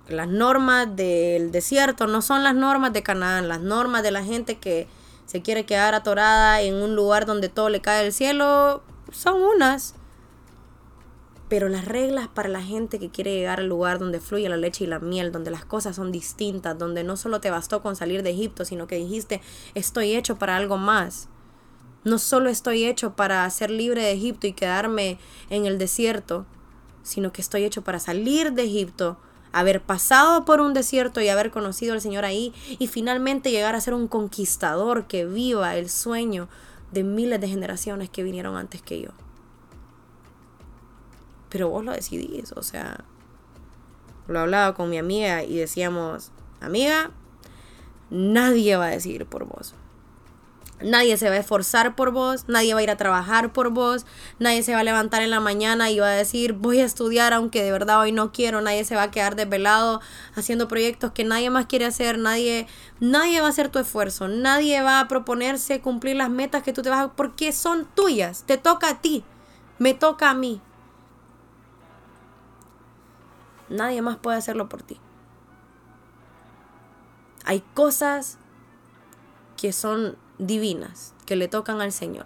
Las 0.07 0.27
normas 0.27 0.95
del 0.95 1.51
desierto 1.51 2.07
no 2.07 2.23
son 2.23 2.43
las 2.43 2.55
normas 2.55 2.93
de 2.93 3.03
Canaán, 3.03 3.47
las 3.47 3.61
normas 3.61 4.01
de 4.01 4.09
la 4.09 4.23
gente 4.23 4.57
que 4.57 4.87
se 5.27 5.43
quiere 5.43 5.67
quedar 5.67 5.93
atorada 5.93 6.61
en 6.61 6.73
un 6.73 6.95
lugar 6.95 7.27
donde 7.27 7.49
todo 7.49 7.69
le 7.69 7.81
cae 7.81 8.01
del 8.01 8.11
cielo 8.11 8.81
son 9.11 9.41
unas. 9.41 9.95
Pero 11.47 11.67
las 11.67 11.85
reglas 11.85 12.27
para 12.27 12.47
la 12.47 12.61
gente 12.61 12.99
que 12.99 13.09
quiere 13.09 13.33
llegar 13.33 13.59
al 13.59 13.67
lugar 13.67 13.97
donde 13.97 14.19
fluye 14.19 14.47
la 14.49 14.57
leche 14.57 14.83
y 14.83 14.87
la 14.87 14.99
miel, 14.99 15.31
donde 15.31 15.49
las 15.49 15.65
cosas 15.65 15.95
son 15.95 16.11
distintas, 16.11 16.77
donde 16.77 17.03
no 17.03 17.17
solo 17.17 17.41
te 17.41 17.49
bastó 17.49 17.81
con 17.81 17.95
salir 17.95 18.21
de 18.21 18.29
Egipto, 18.29 18.65
sino 18.65 18.85
que 18.85 18.97
dijiste, 18.97 19.41
estoy 19.73 20.15
hecho 20.15 20.37
para 20.37 20.55
algo 20.55 20.77
más. 20.77 21.27
No 22.03 22.19
solo 22.19 22.49
estoy 22.49 22.85
hecho 22.85 23.15
para 23.15 23.49
ser 23.49 23.71
libre 23.71 24.03
de 24.03 24.11
Egipto 24.11 24.45
y 24.45 24.53
quedarme 24.53 25.17
en 25.49 25.65
el 25.65 25.79
desierto, 25.79 26.45
sino 27.01 27.33
que 27.33 27.41
estoy 27.41 27.63
hecho 27.63 27.81
para 27.83 27.99
salir 27.99 28.53
de 28.53 28.63
Egipto, 28.63 29.17
haber 29.51 29.81
pasado 29.81 30.45
por 30.45 30.61
un 30.61 30.73
desierto 30.73 31.19
y 31.21 31.29
haber 31.29 31.49
conocido 31.49 31.93
al 31.93 32.01
Señor 32.01 32.25
ahí 32.25 32.53
y 32.77 32.87
finalmente 32.87 33.51
llegar 33.51 33.75
a 33.75 33.81
ser 33.81 33.95
un 33.95 34.07
conquistador 34.07 35.07
que 35.07 35.25
viva 35.25 35.75
el 35.75 35.89
sueño 35.89 36.47
de 36.91 37.03
miles 37.03 37.39
de 37.39 37.47
generaciones 37.47 38.09
que 38.09 38.23
vinieron 38.23 38.55
antes 38.55 38.81
que 38.81 39.01
yo. 39.01 39.09
Pero 41.49 41.69
vos 41.69 41.83
lo 41.83 41.91
decidís, 41.91 42.51
o 42.53 42.63
sea, 42.63 43.03
lo 44.27 44.39
hablaba 44.39 44.75
con 44.75 44.89
mi 44.89 44.97
amiga 44.97 45.43
y 45.43 45.57
decíamos, 45.57 46.31
amiga, 46.61 47.11
nadie 48.09 48.75
va 48.75 48.85
a 48.85 48.89
decidir 48.89 49.25
por 49.25 49.45
vos. 49.45 49.73
Nadie 50.81 51.17
se 51.17 51.27
va 51.27 51.35
a 51.35 51.39
esforzar 51.39 51.95
por 51.95 52.11
vos, 52.11 52.45
nadie 52.47 52.73
va 52.73 52.79
a 52.79 52.83
ir 52.83 52.89
a 52.89 52.95
trabajar 52.95 53.51
por 53.51 53.69
vos, 53.69 54.05
nadie 54.39 54.63
se 54.63 54.73
va 54.73 54.79
a 54.79 54.83
levantar 54.83 55.21
en 55.21 55.29
la 55.29 55.41
mañana 55.41 55.89
y 55.91 55.99
va 55.99 56.07
a 56.07 56.11
decir 56.11 56.53
voy 56.53 56.79
a 56.79 56.85
estudiar 56.85 57.33
aunque 57.33 57.61
de 57.63 57.71
verdad 57.71 57.99
hoy 57.99 58.13
no 58.13 58.31
quiero, 58.31 58.61
nadie 58.61 58.85
se 58.85 58.95
va 58.95 59.03
a 59.03 59.11
quedar 59.11 59.35
desvelado 59.35 59.99
haciendo 60.35 60.69
proyectos 60.69 61.11
que 61.11 61.25
nadie 61.25 61.49
más 61.49 61.65
quiere 61.65 61.85
hacer, 61.85 62.17
nadie, 62.17 62.65
nadie 63.01 63.41
va 63.41 63.47
a 63.47 63.49
hacer 63.49 63.67
tu 63.67 63.79
esfuerzo, 63.79 64.29
nadie 64.29 64.81
va 64.81 65.01
a 65.01 65.07
proponerse 65.09 65.81
cumplir 65.81 66.15
las 66.15 66.29
metas 66.29 66.63
que 66.63 66.71
tú 66.71 66.81
te 66.81 66.89
vas 66.89 67.05
a... 67.05 67.11
porque 67.13 67.51
son 67.51 67.85
tuyas, 67.93 68.43
te 68.45 68.57
toca 68.57 68.89
a 68.89 69.01
ti, 69.01 69.25
me 69.79 69.93
toca 69.93 70.29
a 70.29 70.33
mí. 70.33 70.61
Nadie 73.67 74.01
más 74.01 74.17
puede 74.17 74.37
hacerlo 74.37 74.67
por 74.67 74.81
ti. 74.81 74.99
Hay 77.45 77.63
cosas 77.73 78.37
que 79.57 79.73
son 79.73 80.17
divinas 80.39 81.13
que 81.25 81.35
le 81.35 81.47
tocan 81.47 81.81
al 81.81 81.91
Señor. 81.91 82.25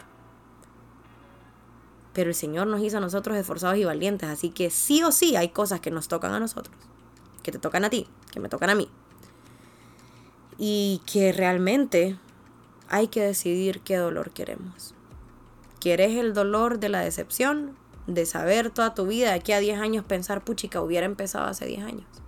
Pero 2.14 2.30
el 2.30 2.36
Señor 2.36 2.68
nos 2.68 2.82
hizo 2.82 2.98
a 2.98 3.02
nosotros 3.02 3.36
esforzados 3.36 3.78
y 3.78 3.84
valientes, 3.84 4.30
así 4.30 4.50
que 4.50 4.70
sí 4.70 5.04
o 5.04 5.12
sí 5.12 5.36
hay 5.36 5.50
cosas 5.50 5.82
que 5.82 5.92
nos 5.92 6.08
tocan 6.08 6.32
a 6.32 6.40
nosotros, 6.40 6.76
que 7.42 7.52
te 7.52 7.60
tocan 7.60 7.84
a 7.84 7.90
ti, 7.90 8.08
que 8.32 8.40
me 8.40 8.50
tocan 8.50 8.70
a 8.70 8.76
mí. 8.76 8.88
Y 10.60 11.02
que 11.12 11.34
realmente 11.34 12.18
hay 12.88 13.08
que 13.08 13.24
decidir 13.24 13.82
qué 13.82 13.98
dolor 13.98 14.30
queremos. 14.30 14.94
¿Quieres 15.80 16.16
el 16.16 16.34
dolor 16.34 16.80
de 16.80 16.90
la 16.90 17.00
decepción? 17.00 17.76
De 18.06 18.26
saber 18.26 18.70
toda 18.70 18.94
tu 18.94 19.08
vida, 19.08 19.30
de 19.30 19.34
aquí 19.34 19.52
a 19.52 19.60
10 19.60 19.80
años 19.80 20.06
pensar, 20.06 20.44
puchica, 20.44 20.82
hubiera 20.82 21.06
empezado 21.06 21.46
hace 21.46 21.66
10 21.66 21.84
años. 21.84 22.23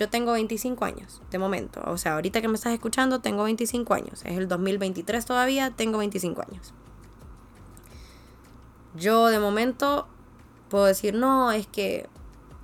Yo 0.00 0.08
tengo 0.08 0.32
25 0.32 0.86
años, 0.86 1.20
de 1.30 1.36
momento. 1.36 1.82
O 1.84 1.98
sea, 1.98 2.14
ahorita 2.14 2.40
que 2.40 2.48
me 2.48 2.54
estás 2.54 2.72
escuchando, 2.72 3.20
tengo 3.20 3.44
25 3.44 3.92
años. 3.92 4.22
Es 4.24 4.38
el 4.38 4.48
2023 4.48 5.26
todavía, 5.26 5.72
tengo 5.72 5.98
25 5.98 6.40
años. 6.40 6.72
Yo 8.94 9.26
de 9.26 9.38
momento 9.38 10.08
puedo 10.70 10.86
decir, 10.86 11.12
no, 11.12 11.52
es 11.52 11.66
que, 11.66 12.08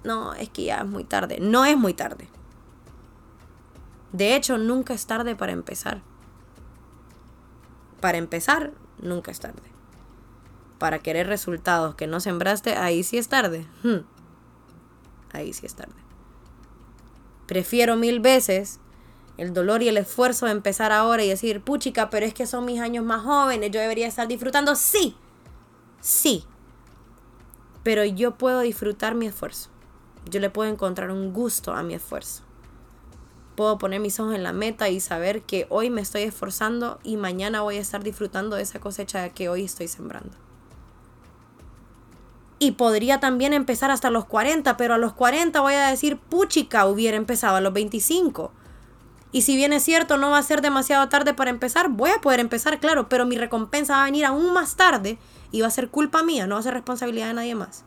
no, 0.02 0.32
es 0.32 0.48
que 0.48 0.64
ya 0.64 0.78
es 0.78 0.86
muy 0.86 1.04
tarde. 1.04 1.36
No 1.38 1.66
es 1.66 1.76
muy 1.76 1.92
tarde. 1.92 2.26
De 4.12 4.34
hecho, 4.34 4.56
nunca 4.56 4.94
es 4.94 5.06
tarde 5.06 5.36
para 5.36 5.52
empezar. 5.52 6.00
Para 8.00 8.16
empezar, 8.16 8.72
nunca 8.96 9.30
es 9.30 9.40
tarde. 9.40 9.60
Para 10.78 11.00
querer 11.00 11.26
resultados 11.26 11.96
que 11.96 12.06
no 12.06 12.18
sembraste, 12.18 12.76
ahí 12.76 13.02
sí 13.02 13.18
es 13.18 13.28
tarde. 13.28 13.66
Hmm. 13.82 14.06
Ahí 15.34 15.52
sí 15.52 15.66
es 15.66 15.74
tarde. 15.74 16.05
Prefiero 17.46 17.96
mil 17.96 18.20
veces 18.20 18.80
el 19.36 19.52
dolor 19.52 19.82
y 19.82 19.88
el 19.88 19.98
esfuerzo 19.98 20.46
de 20.46 20.52
empezar 20.52 20.92
ahora 20.92 21.22
y 21.22 21.28
decir, 21.28 21.60
puchica, 21.60 22.10
pero 22.10 22.26
es 22.26 22.34
que 22.34 22.46
son 22.46 22.64
mis 22.64 22.80
años 22.80 23.04
más 23.04 23.22
jóvenes, 23.22 23.70
yo 23.70 23.80
debería 23.80 24.06
estar 24.06 24.26
disfrutando. 24.26 24.74
Sí, 24.74 25.16
sí, 26.00 26.44
pero 27.82 28.04
yo 28.04 28.36
puedo 28.36 28.60
disfrutar 28.60 29.14
mi 29.14 29.26
esfuerzo. 29.26 29.70
Yo 30.28 30.40
le 30.40 30.50
puedo 30.50 30.70
encontrar 30.70 31.10
un 31.10 31.32
gusto 31.32 31.72
a 31.72 31.82
mi 31.82 31.94
esfuerzo. 31.94 32.42
Puedo 33.54 33.78
poner 33.78 34.00
mis 34.00 34.18
ojos 34.18 34.34
en 34.34 34.42
la 34.42 34.52
meta 34.52 34.88
y 34.88 35.00
saber 35.00 35.42
que 35.42 35.66
hoy 35.70 35.88
me 35.88 36.00
estoy 36.00 36.22
esforzando 36.22 36.98
y 37.04 37.16
mañana 37.16 37.62
voy 37.62 37.76
a 37.76 37.80
estar 37.80 38.02
disfrutando 38.02 38.56
de 38.56 38.62
esa 38.62 38.80
cosecha 38.80 39.28
que 39.30 39.48
hoy 39.48 39.64
estoy 39.64 39.88
sembrando. 39.88 40.45
Y 42.58 42.72
podría 42.72 43.20
también 43.20 43.52
empezar 43.52 43.90
hasta 43.90 44.10
los 44.10 44.24
40, 44.24 44.76
pero 44.76 44.94
a 44.94 44.98
los 44.98 45.12
40 45.12 45.60
voy 45.60 45.74
a 45.74 45.88
decir, 45.88 46.18
puchica, 46.18 46.86
hubiera 46.86 47.16
empezado 47.16 47.56
a 47.56 47.60
los 47.60 47.72
25 47.72 48.52
y 49.36 49.42
si 49.42 49.54
bien 49.54 49.74
es 49.74 49.82
cierto, 49.82 50.16
no 50.16 50.30
va 50.30 50.38
a 50.38 50.42
ser 50.42 50.62
demasiado 50.62 51.10
tarde 51.10 51.34
para 51.34 51.50
empezar, 51.50 51.90
voy 51.90 52.08
a 52.08 52.22
poder 52.22 52.40
empezar, 52.40 52.80
claro, 52.80 53.10
pero 53.10 53.26
mi 53.26 53.36
recompensa 53.36 53.96
va 53.96 54.02
a 54.02 54.04
venir 54.06 54.24
aún 54.24 54.52
más 54.54 54.76
tarde 54.76 55.18
y 55.52 55.60
va 55.60 55.66
a 55.66 55.70
ser 55.70 55.90
culpa 55.90 56.22
mía, 56.22 56.46
no 56.46 56.54
va 56.54 56.60
a 56.60 56.62
ser 56.62 56.72
responsabilidad 56.72 57.26
de 57.26 57.34
nadie 57.34 57.54
más. 57.54 57.84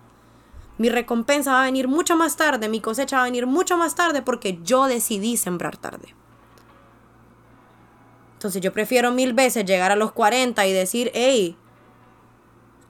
Mi 0.77 0.89
recompensa 0.89 1.53
va 1.53 1.63
a 1.63 1.65
venir 1.65 1.87
mucho 1.87 2.15
más 2.15 2.37
tarde, 2.37 2.69
mi 2.69 2.81
cosecha 2.81 3.17
va 3.17 3.23
a 3.23 3.25
venir 3.25 3.47
mucho 3.47 3.77
más 3.77 3.95
tarde 3.95 4.21
porque 4.21 4.59
yo 4.63 4.85
decidí 4.85 5.37
sembrar 5.37 5.77
tarde. 5.77 6.13
Entonces 8.33 8.61
yo 8.61 8.71
prefiero 8.71 9.11
mil 9.11 9.33
veces 9.33 9.65
llegar 9.65 9.91
a 9.91 9.95
los 9.95 10.11
40 10.11 10.67
y 10.67 10.71
decir, 10.71 11.09
hey, 11.15 11.57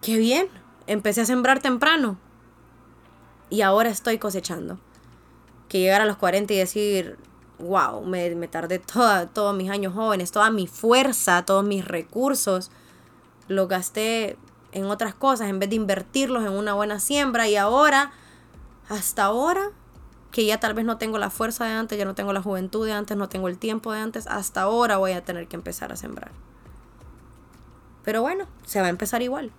qué 0.02 0.18
bien, 0.18 0.50
empecé 0.90 1.22
a 1.22 1.26
sembrar 1.26 1.60
temprano 1.60 2.18
y 3.50 3.62
ahora 3.62 3.90
estoy 3.90 4.18
cosechando. 4.18 4.80
Que 5.68 5.80
llegar 5.80 6.02
a 6.02 6.06
los 6.06 6.18
40 6.18 6.52
y 6.52 6.58
decir, 6.58 7.18
wow, 7.60 8.04
me, 8.04 8.34
me 8.36 8.48
tardé 8.48 8.80
toda, 8.80 9.28
todos 9.28 9.56
mis 9.56 9.70
años 9.70 9.94
jóvenes, 9.94 10.32
toda 10.32 10.50
mi 10.50 10.66
fuerza, 10.66 11.46
todos 11.46 11.64
mis 11.64 11.86
recursos, 11.86 12.72
los 13.48 13.68
gasté 13.68 14.36
en 14.72 14.86
otras 14.86 15.14
cosas 15.14 15.50
en 15.50 15.60
vez 15.60 15.70
de 15.70 15.76
invertirlos 15.76 16.44
en 16.44 16.54
una 16.54 16.74
buena 16.74 17.00
siembra 17.00 17.48
y 17.48 17.56
ahora, 17.56 18.12
hasta 18.90 19.26
ahora, 19.26 19.70
que 20.32 20.46
ya 20.46 20.60
tal 20.60 20.74
vez 20.74 20.86
no 20.86 20.98
tengo 20.98 21.20
la 21.20 21.30
fuerza 21.30 21.66
de 21.66 21.74
antes, 21.74 22.00
ya 22.00 22.06
no 22.06 22.16
tengo 22.16 22.34
la 22.34 22.42
juventud 22.42 22.84
de 22.84 22.94
antes, 22.94 23.16
no 23.16 23.30
tengo 23.30 23.48
el 23.48 23.60
tiempo 23.60 23.92
de 23.94 24.00
antes, 24.00 24.26
hasta 24.26 24.64
ahora 24.64 24.98
voy 24.98 25.12
a 25.12 25.24
tener 25.24 25.48
que 25.48 25.56
empezar 25.56 25.92
a 25.92 25.96
sembrar. 25.96 26.32
Pero 28.04 28.24
bueno, 28.24 28.48
se 28.66 28.82
va 28.82 28.88
a 28.88 28.90
empezar 28.90 29.22
igual. 29.22 29.52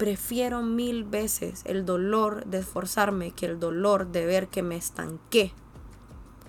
Prefiero 0.00 0.62
mil 0.62 1.04
veces 1.04 1.60
el 1.66 1.84
dolor 1.84 2.46
de 2.46 2.60
esforzarme 2.60 3.32
que 3.32 3.44
el 3.44 3.60
dolor 3.60 4.10
de 4.10 4.24
ver 4.24 4.48
que 4.48 4.62
me 4.62 4.76
estanqué 4.76 5.52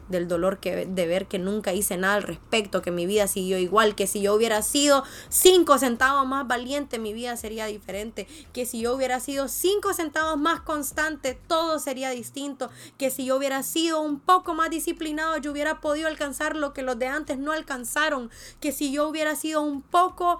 del 0.07 0.29
dolor 0.29 0.59
que, 0.59 0.85
de 0.85 1.05
ver 1.05 1.27
que 1.27 1.37
nunca 1.37 1.73
hice 1.73 1.97
nada 1.97 2.13
al 2.13 2.23
respecto, 2.23 2.81
que 2.81 2.91
mi 2.91 3.05
vida 3.05 3.27
siguió 3.27 3.57
igual, 3.57 3.93
que 3.93 4.07
si 4.07 4.21
yo 4.21 4.33
hubiera 4.33 4.61
sido 4.61 5.03
cinco 5.27 5.77
centavos 5.79 6.25
más 6.25 6.47
valiente, 6.47 6.97
mi 6.97 7.11
vida 7.11 7.35
sería 7.35 7.65
diferente, 7.65 8.25
que 8.53 8.65
si 8.65 8.79
yo 8.79 8.95
hubiera 8.95 9.19
sido 9.19 9.49
cinco 9.49 9.93
centavos 9.93 10.37
más 10.37 10.61
constante, 10.61 11.37
todo 11.47 11.77
sería 11.79 12.11
distinto, 12.11 12.69
que 12.97 13.11
si 13.11 13.25
yo 13.25 13.35
hubiera 13.35 13.63
sido 13.63 13.99
un 13.99 14.21
poco 14.21 14.53
más 14.53 14.69
disciplinado, 14.69 15.35
yo 15.37 15.51
hubiera 15.51 15.81
podido 15.81 16.07
alcanzar 16.07 16.55
lo 16.55 16.71
que 16.71 16.83
los 16.83 16.97
de 16.97 17.07
antes 17.07 17.37
no 17.37 17.51
alcanzaron, 17.51 18.29
que 18.61 18.71
si 18.71 18.93
yo 18.93 19.09
hubiera 19.09 19.35
sido 19.35 19.61
un 19.61 19.81
poco 19.81 20.39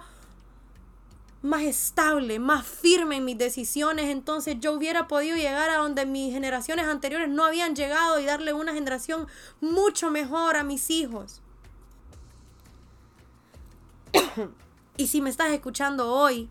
más 1.42 1.62
estable, 1.62 2.38
más 2.38 2.64
firme 2.64 3.16
en 3.16 3.24
mis 3.24 3.36
decisiones, 3.36 4.06
entonces 4.06 4.56
yo 4.60 4.72
hubiera 4.72 5.08
podido 5.08 5.36
llegar 5.36 5.70
a 5.70 5.76
donde 5.76 6.06
mis 6.06 6.32
generaciones 6.32 6.86
anteriores 6.86 7.28
no 7.28 7.44
habían 7.44 7.74
llegado 7.74 8.20
y 8.20 8.24
darle 8.24 8.52
una 8.52 8.72
generación 8.72 9.26
mucho 9.60 10.10
mejor 10.10 10.56
a 10.56 10.62
mis 10.62 10.88
hijos. 10.90 11.42
y 14.96 15.08
si 15.08 15.20
me 15.20 15.30
estás 15.30 15.50
escuchando 15.50 16.12
hoy 16.12 16.48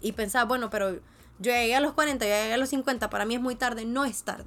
y 0.00 0.12
pensás, 0.12 0.46
bueno, 0.48 0.70
pero 0.70 0.94
yo 1.38 1.52
llegué 1.52 1.76
a 1.76 1.80
los 1.80 1.92
40, 1.92 2.24
yo 2.24 2.32
llegué 2.32 2.54
a 2.54 2.58
los 2.58 2.70
50, 2.70 3.08
para 3.10 3.24
mí 3.26 3.36
es 3.36 3.40
muy 3.40 3.54
tarde, 3.54 3.84
no 3.84 4.04
es 4.04 4.24
tarde. 4.24 4.46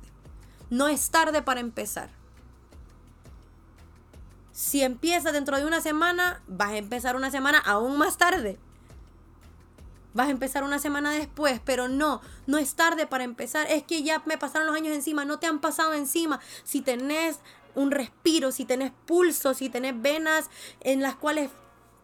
No 0.70 0.90
es 0.90 1.10
tarde 1.10 1.42
para 1.42 1.62
empezar. 1.62 2.10
Si 4.52 4.82
empiezas 4.82 5.32
dentro 5.32 5.58
de 5.58 5.66
una 5.66 5.80
semana, 5.80 6.42
vas 6.48 6.72
a 6.72 6.78
empezar 6.78 7.16
una 7.16 7.32
semana 7.32 7.60
aún 7.60 7.98
más 7.98 8.18
tarde 8.18 8.60
vas 10.14 10.28
a 10.28 10.32
empezar 10.32 10.64
una 10.64 10.80
semana 10.80 11.12
después, 11.12 11.62
pero 11.64 11.88
no, 11.88 12.22
no 12.48 12.58
es 12.58 12.76
tarde 12.76 13.08
para 13.08 13.24
empezar, 13.24 13.68
es 13.70 13.84
que 13.84 14.04
ya 14.04 14.22
me 14.26 14.38
pasaron 14.38 14.68
los 14.68 14.76
años 14.76 14.96
encima, 14.96 15.26
no 15.26 15.40
te 15.40 15.48
han 15.48 15.60
pasado 15.60 15.94
encima. 15.94 16.40
Si 16.64 16.82
tenés 16.82 17.40
un 17.76 17.92
respiro, 17.92 18.52
si 18.52 18.66
tenés 18.66 18.92
pulso, 19.06 19.54
si 19.54 19.70
tenés 19.70 20.00
venas 20.02 20.50
en 20.82 21.02
las 21.02 21.16
cuales 21.16 21.50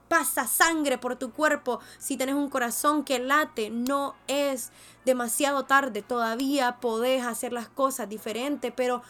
pasa 0.07 0.47
sangre 0.47 0.97
por 0.97 1.17
tu 1.17 1.31
cuerpo, 1.31 1.79
si 1.97 2.17
tenés 2.17 2.35
un 2.35 2.49
corazón 2.49 3.03
que 3.03 3.19
late, 3.19 3.69
no 3.69 4.15
es 4.27 4.71
demasiado 5.05 5.65
tarde, 5.65 6.01
todavía 6.01 6.77
podés 6.79 7.25
hacer 7.25 7.53
las 7.53 7.67
cosas 7.67 8.07
diferentes, 8.09 8.71
pero, 8.75 9.01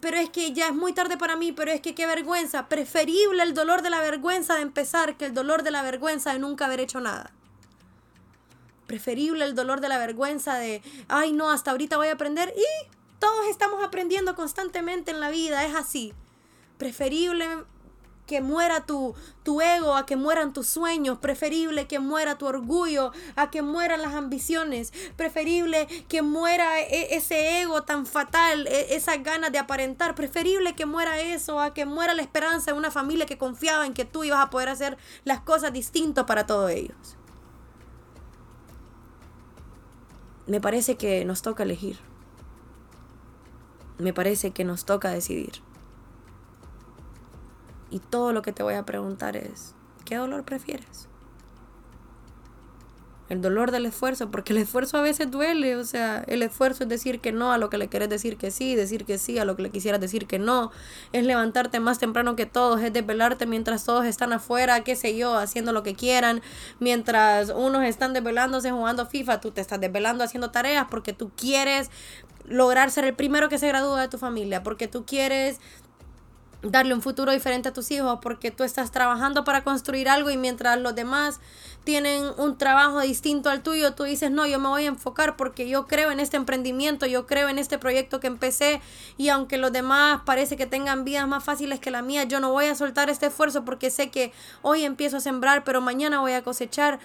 pero 0.00 0.16
es 0.16 0.30
que 0.30 0.52
ya 0.52 0.68
es 0.68 0.74
muy 0.74 0.92
tarde 0.92 1.16
para 1.16 1.36
mí, 1.36 1.52
pero 1.52 1.70
es 1.70 1.80
que 1.80 1.94
qué 1.94 2.06
vergüenza, 2.06 2.68
preferible 2.68 3.42
el 3.42 3.54
dolor 3.54 3.82
de 3.82 3.90
la 3.90 4.00
vergüenza 4.00 4.54
de 4.54 4.62
empezar 4.62 5.16
que 5.16 5.26
el 5.26 5.34
dolor 5.34 5.62
de 5.62 5.70
la 5.70 5.82
vergüenza 5.82 6.32
de 6.32 6.38
nunca 6.38 6.66
haber 6.66 6.80
hecho 6.80 7.00
nada. 7.00 7.32
Preferible 8.86 9.44
el 9.44 9.54
dolor 9.54 9.80
de 9.80 9.88
la 9.88 9.98
vergüenza 9.98 10.56
de, 10.56 10.82
ay 11.08 11.32
no, 11.32 11.50
hasta 11.50 11.70
ahorita 11.70 11.96
voy 11.96 12.08
a 12.08 12.12
aprender 12.12 12.52
y 12.56 12.86
todos 13.18 13.46
estamos 13.48 13.82
aprendiendo 13.82 14.34
constantemente 14.34 15.10
en 15.10 15.20
la 15.20 15.30
vida, 15.30 15.64
es 15.64 15.74
así. 15.74 16.12
Preferible 16.78 17.46
que 18.26 18.40
muera 18.40 18.84
tu, 18.84 19.14
tu 19.42 19.60
ego, 19.60 19.94
a 19.94 20.04
que 20.04 20.16
mueran 20.16 20.52
tus 20.52 20.66
sueños, 20.66 21.18
preferible 21.18 21.86
que 21.86 22.00
muera 22.00 22.36
tu 22.36 22.46
orgullo, 22.46 23.12
a 23.36 23.50
que 23.50 23.62
mueran 23.62 24.02
las 24.02 24.14
ambiciones, 24.14 24.92
preferible 25.16 25.86
que 26.08 26.22
muera 26.22 26.80
e, 26.80 27.14
ese 27.14 27.60
ego 27.60 27.84
tan 27.84 28.04
fatal, 28.04 28.66
e, 28.66 28.96
esas 28.96 29.22
ganas 29.22 29.52
de 29.52 29.58
aparentar, 29.58 30.14
preferible 30.14 30.74
que 30.74 30.86
muera 30.86 31.20
eso, 31.20 31.60
a 31.60 31.72
que 31.72 31.86
muera 31.86 32.14
la 32.14 32.22
esperanza 32.22 32.72
de 32.72 32.78
una 32.78 32.90
familia 32.90 33.26
que 33.26 33.38
confiaba 33.38 33.86
en 33.86 33.94
que 33.94 34.04
tú 34.04 34.24
ibas 34.24 34.40
a 34.40 34.50
poder 34.50 34.68
hacer 34.68 34.98
las 35.24 35.40
cosas 35.40 35.72
distintas 35.72 36.24
para 36.24 36.46
todos 36.46 36.70
ellos. 36.70 37.16
Me 40.46 40.60
parece 40.60 40.96
que 40.96 41.24
nos 41.24 41.42
toca 41.42 41.64
elegir. 41.64 41.98
Me 43.98 44.12
parece 44.12 44.52
que 44.52 44.64
nos 44.64 44.84
toca 44.84 45.10
decidir. 45.10 45.62
Y 47.90 47.98
todo 47.98 48.32
lo 48.32 48.42
que 48.42 48.52
te 48.52 48.62
voy 48.62 48.74
a 48.74 48.84
preguntar 48.84 49.36
es, 49.36 49.74
¿qué 50.04 50.16
dolor 50.16 50.44
prefieres? 50.44 51.08
El 53.28 53.42
dolor 53.42 53.72
del 53.72 53.86
esfuerzo, 53.86 54.30
porque 54.30 54.52
el 54.52 54.58
esfuerzo 54.58 54.98
a 54.98 55.02
veces 55.02 55.30
duele, 55.30 55.76
o 55.76 55.84
sea, 55.84 56.22
el 56.28 56.42
esfuerzo 56.42 56.84
es 56.84 56.88
decir 56.88 57.20
que 57.20 57.32
no 57.32 57.52
a 57.52 57.58
lo 57.58 57.70
que 57.70 57.78
le 57.78 57.88
quieres 57.88 58.08
decir 58.08 58.36
que 58.36 58.52
sí, 58.52 58.76
decir 58.76 59.04
que 59.04 59.18
sí 59.18 59.38
a 59.38 59.44
lo 59.44 59.56
que 59.56 59.62
le 59.62 59.70
quisieras 59.70 60.00
decir 60.00 60.26
que 60.26 60.38
no, 60.38 60.70
es 61.12 61.24
levantarte 61.24 61.80
más 61.80 61.98
temprano 61.98 62.36
que 62.36 62.46
todos, 62.46 62.80
es 62.80 62.92
desvelarte 62.92 63.46
mientras 63.46 63.84
todos 63.84 64.04
están 64.04 64.32
afuera, 64.32 64.84
qué 64.84 64.94
sé 64.94 65.16
yo, 65.16 65.36
haciendo 65.36 65.72
lo 65.72 65.82
que 65.82 65.94
quieran, 65.94 66.40
mientras 66.78 67.50
unos 67.50 67.84
están 67.84 68.12
desvelándose 68.12 68.70
jugando 68.70 69.06
FIFA, 69.06 69.40
tú 69.40 69.50
te 69.50 69.60
estás 69.60 69.80
desvelando 69.80 70.22
haciendo 70.22 70.52
tareas 70.52 70.86
porque 70.88 71.12
tú 71.12 71.32
quieres 71.36 71.90
lograr 72.44 72.92
ser 72.92 73.04
el 73.04 73.14
primero 73.14 73.48
que 73.48 73.58
se 73.58 73.66
gradúa 73.66 74.02
de 74.02 74.08
tu 74.08 74.18
familia, 74.18 74.62
porque 74.62 74.86
tú 74.86 75.04
quieres 75.04 75.58
darle 76.62 76.94
un 76.94 77.02
futuro 77.02 77.32
diferente 77.32 77.68
a 77.68 77.72
tus 77.72 77.90
hijos 77.90 78.18
porque 78.22 78.50
tú 78.50 78.64
estás 78.64 78.90
trabajando 78.90 79.44
para 79.44 79.62
construir 79.62 80.08
algo 80.08 80.30
y 80.30 80.36
mientras 80.36 80.80
los 80.80 80.94
demás 80.94 81.40
tienen 81.86 82.24
un 82.36 82.58
trabajo 82.58 83.00
distinto 83.00 83.48
al 83.48 83.62
tuyo, 83.62 83.94
tú 83.94 84.02
dices, 84.02 84.30
no, 84.30 84.46
yo 84.46 84.58
me 84.58 84.68
voy 84.68 84.84
a 84.84 84.88
enfocar 84.88 85.36
porque 85.36 85.66
yo 85.68 85.86
creo 85.86 86.10
en 86.10 86.20
este 86.20 86.36
emprendimiento, 86.36 87.06
yo 87.06 87.26
creo 87.26 87.48
en 87.48 87.58
este 87.58 87.78
proyecto 87.78 88.20
que 88.20 88.26
empecé 88.26 88.82
y 89.16 89.30
aunque 89.30 89.56
los 89.56 89.72
demás 89.72 90.20
parece 90.26 90.58
que 90.58 90.66
tengan 90.66 91.04
vidas 91.04 91.26
más 91.26 91.42
fáciles 91.42 91.80
que 91.80 91.90
la 91.90 92.02
mía, 92.02 92.24
yo 92.24 92.40
no 92.40 92.52
voy 92.52 92.66
a 92.66 92.74
soltar 92.74 93.08
este 93.08 93.26
esfuerzo 93.26 93.64
porque 93.64 93.90
sé 93.90 94.10
que 94.10 94.32
hoy 94.60 94.84
empiezo 94.84 95.16
a 95.16 95.20
sembrar, 95.20 95.64
pero 95.64 95.80
mañana 95.80 96.20
voy 96.20 96.32
a 96.32 96.42
cosechar. 96.42 96.98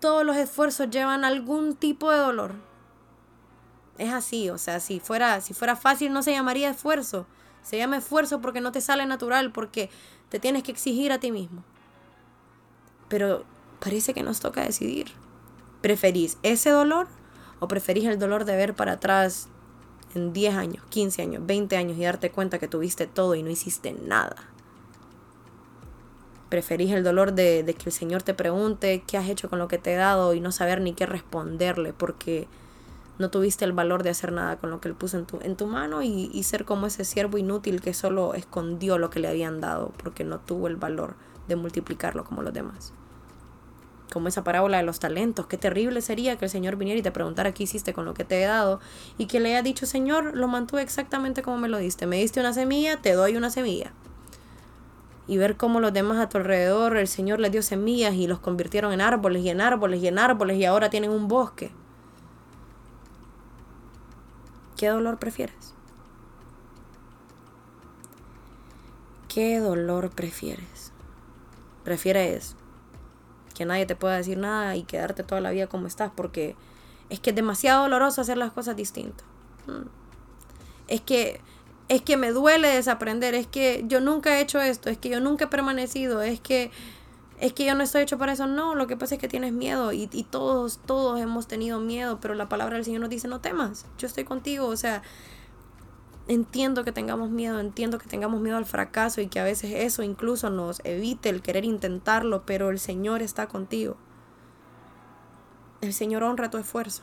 Todos 0.00 0.24
los 0.24 0.36
esfuerzos 0.36 0.88
llevan 0.88 1.24
algún 1.24 1.74
tipo 1.74 2.10
de 2.10 2.18
dolor. 2.18 2.54
Es 3.98 4.12
así, 4.12 4.48
o 4.48 4.56
sea, 4.56 4.80
si 4.80 5.00
fuera, 5.00 5.40
si 5.40 5.52
fuera 5.52 5.74
fácil 5.74 6.12
no 6.12 6.22
se 6.22 6.30
llamaría 6.30 6.70
esfuerzo 6.70 7.26
se 7.68 7.76
llama 7.76 7.98
esfuerzo 7.98 8.40
porque 8.40 8.62
no 8.62 8.72
te 8.72 8.80
sale 8.80 9.04
natural, 9.04 9.52
porque 9.52 9.90
te 10.30 10.38
tienes 10.38 10.62
que 10.62 10.72
exigir 10.72 11.12
a 11.12 11.18
ti 11.18 11.30
mismo. 11.30 11.64
Pero 13.08 13.44
parece 13.80 14.14
que 14.14 14.22
nos 14.22 14.40
toca 14.40 14.64
decidir. 14.64 15.08
¿Preferís 15.80 16.38
ese 16.42 16.70
dolor 16.70 17.06
o 17.60 17.68
preferís 17.68 18.04
el 18.06 18.18
dolor 18.18 18.44
de 18.44 18.56
ver 18.56 18.74
para 18.74 18.92
atrás 18.92 19.48
en 20.14 20.32
10 20.32 20.54
años, 20.54 20.84
15 20.90 21.22
años, 21.22 21.46
20 21.46 21.76
años 21.76 21.98
y 21.98 22.02
darte 22.02 22.30
cuenta 22.30 22.58
que 22.58 22.68
tuviste 22.68 23.06
todo 23.06 23.34
y 23.34 23.42
no 23.42 23.50
hiciste 23.50 23.92
nada? 23.92 24.36
¿Preferís 26.48 26.92
el 26.92 27.04
dolor 27.04 27.34
de, 27.34 27.62
que 27.78 27.84
el 27.86 27.92
Señor 27.92 28.22
te 28.22 28.34
pregunte 28.34 29.04
qué 29.06 29.18
has 29.18 29.28
hecho 29.28 29.50
con 29.50 29.58
lo 29.58 29.68
que 29.68 29.78
te 29.78 29.92
he 29.92 29.96
dado 29.96 30.34
y 30.34 30.40
no 30.40 30.50
saber 30.50 30.80
ni 30.80 30.94
qué 30.94 31.04
responderle 31.04 31.92
porque 31.92 32.48
no 33.18 33.30
tuviste 33.30 33.64
el 33.64 33.72
valor 33.72 34.02
de 34.02 34.10
hacer 34.10 34.32
nada 34.32 34.56
con 34.56 34.70
lo 34.70 34.80
que 34.80 34.88
Él 34.88 34.94
puso 34.94 35.18
en 35.18 35.26
tu, 35.26 35.38
en 35.42 35.56
tu 35.56 35.66
mano 35.66 36.02
y, 36.02 36.30
y 36.32 36.42
ser 36.44 36.64
como 36.64 36.86
ese 36.86 37.04
siervo 37.04 37.36
inútil 37.36 37.82
que 37.82 37.92
solo 37.92 38.34
escondió 38.34 38.96
lo 38.96 39.10
que 39.10 39.20
le 39.20 39.28
habían 39.28 39.60
dado 39.60 39.92
porque 40.02 40.24
no 40.24 40.38
tuvo 40.38 40.68
el 40.68 40.76
valor 40.76 41.16
de 41.48 41.56
multiplicarlo 41.56 42.24
como 42.24 42.42
los 42.42 42.54
demás. 42.54 42.94
Como 44.12 44.28
esa 44.28 44.42
parábola 44.42 44.78
de 44.78 44.84
los 44.84 45.00
talentos, 45.00 45.46
qué 45.46 45.58
terrible 45.58 46.00
sería 46.00 46.36
que 46.36 46.46
el 46.46 46.50
Señor 46.50 46.76
viniera 46.76 46.98
y 46.98 47.02
te 47.02 47.10
preguntara 47.10 47.52
qué 47.52 47.64
hiciste 47.64 47.92
con 47.92 48.04
lo 48.06 48.14
que 48.14 48.24
te 48.24 48.42
he 48.42 48.46
dado 48.46 48.80
y 49.18 49.26
que 49.26 49.38
le 49.38 49.50
haya 49.50 49.62
dicho, 49.62 49.84
Señor, 49.84 50.36
lo 50.36 50.48
mantuve 50.48 50.82
exactamente 50.82 51.42
como 51.42 51.58
me 51.58 51.68
lo 51.68 51.78
diste. 51.78 52.06
Me 52.06 52.16
diste 52.16 52.40
una 52.40 52.54
semilla, 52.54 52.96
te 52.96 53.12
doy 53.12 53.36
una 53.36 53.50
semilla. 53.50 53.92
Y 55.26 55.36
ver 55.36 55.58
cómo 55.58 55.78
los 55.78 55.92
demás 55.92 56.18
a 56.18 56.30
tu 56.30 56.38
alrededor, 56.38 56.96
el 56.96 57.06
Señor 57.06 57.38
les 57.38 57.52
dio 57.52 57.62
semillas 57.62 58.14
y 58.14 58.26
los 58.26 58.38
convirtieron 58.38 58.92
en 58.92 59.02
árboles 59.02 59.42
y 59.42 59.50
en 59.50 59.60
árboles 59.60 60.02
y 60.02 60.08
en 60.08 60.18
árboles 60.18 60.56
y 60.56 60.64
ahora 60.64 60.88
tienen 60.88 61.10
un 61.10 61.28
bosque. 61.28 61.70
¿Qué 64.78 64.88
dolor 64.88 65.18
prefieres? 65.18 65.74
¿Qué 69.28 69.58
dolor 69.58 70.08
prefieres? 70.10 70.92
¿Prefieres 71.84 72.56
que 73.58 73.66
nadie 73.66 73.84
te 73.84 73.96
pueda 73.96 74.16
decir 74.16 74.38
nada 74.38 74.76
y 74.76 74.84
quedarte 74.84 75.24
toda 75.24 75.40
la 75.40 75.50
vida 75.50 75.66
como 75.66 75.88
estás? 75.88 76.12
Porque 76.14 76.54
es 77.10 77.18
que 77.18 77.30
es 77.30 77.36
demasiado 77.36 77.82
doloroso 77.82 78.20
hacer 78.20 78.38
las 78.38 78.52
cosas 78.52 78.76
distintas. 78.76 79.26
Mm. 79.66 79.88
Es 80.86 81.00
que 81.00 81.40
es 81.88 82.02
que 82.02 82.16
me 82.16 82.32
duele 82.32 82.68
desaprender, 82.68 83.34
es 83.34 83.46
que 83.46 83.82
yo 83.88 84.00
nunca 84.00 84.38
he 84.38 84.42
hecho 84.42 84.60
esto, 84.60 84.90
es 84.90 84.98
que 84.98 85.08
yo 85.08 85.20
nunca 85.20 85.46
he 85.46 85.48
permanecido, 85.48 86.20
es 86.22 86.38
que 86.38 86.70
es 87.40 87.52
que 87.52 87.64
yo 87.64 87.74
no 87.74 87.82
estoy 87.82 88.02
hecho 88.02 88.18
para 88.18 88.32
eso. 88.32 88.46
No, 88.46 88.74
lo 88.74 88.86
que 88.86 88.96
pasa 88.96 89.14
es 89.14 89.20
que 89.20 89.28
tienes 89.28 89.52
miedo 89.52 89.92
y, 89.92 90.08
y, 90.12 90.24
todos, 90.24 90.80
todos 90.84 91.20
hemos 91.20 91.46
tenido 91.46 91.80
miedo, 91.80 92.18
pero 92.20 92.34
la 92.34 92.48
palabra 92.48 92.76
del 92.76 92.84
Señor 92.84 93.00
nos 93.00 93.10
dice, 93.10 93.28
no 93.28 93.40
temas, 93.40 93.86
yo 93.96 94.06
estoy 94.06 94.24
contigo. 94.24 94.66
O 94.66 94.76
sea, 94.76 95.02
entiendo 96.28 96.84
que 96.84 96.92
tengamos 96.92 97.30
miedo, 97.30 97.58
entiendo 97.58 97.98
que 97.98 98.06
tengamos 98.06 98.40
miedo 98.40 98.58
al 98.58 98.66
fracaso 98.66 99.20
y 99.20 99.28
que 99.28 99.40
a 99.40 99.44
veces 99.44 99.72
eso 99.74 100.02
incluso 100.02 100.50
nos 100.50 100.80
evite 100.84 101.30
el 101.30 101.42
querer 101.42 101.64
intentarlo, 101.64 102.44
pero 102.46 102.70
el 102.70 102.78
Señor 102.78 103.22
está 103.22 103.48
contigo. 103.48 103.96
El 105.80 105.92
Señor 105.94 106.22
honra 106.22 106.50
tu 106.50 106.58
esfuerzo. 106.58 107.02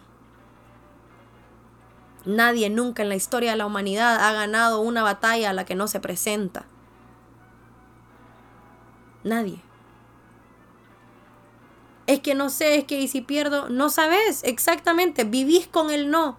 Nadie 2.25 2.69
nunca 2.69 3.03
en 3.03 3.09
la 3.09 3.15
historia 3.15 3.51
de 3.51 3.57
la 3.57 3.65
humanidad 3.65 4.19
ha 4.19 4.33
ganado 4.33 4.81
una 4.81 5.03
batalla 5.03 5.49
a 5.49 5.53
la 5.53 5.65
que 5.65 5.75
no 5.75 5.87
se 5.87 5.99
presenta. 5.99 6.65
Nadie. 9.23 9.61
Es 12.07 12.19
que 12.19 12.35
no 12.35 12.49
sé, 12.49 12.75
es 12.75 12.83
que 12.83 12.99
y 12.99 13.07
si 13.07 13.21
pierdo, 13.21 13.69
no 13.69 13.89
sabes 13.89 14.43
exactamente, 14.43 15.23
vivís 15.23 15.67
con 15.67 15.89
el 15.89 16.11
no. 16.11 16.37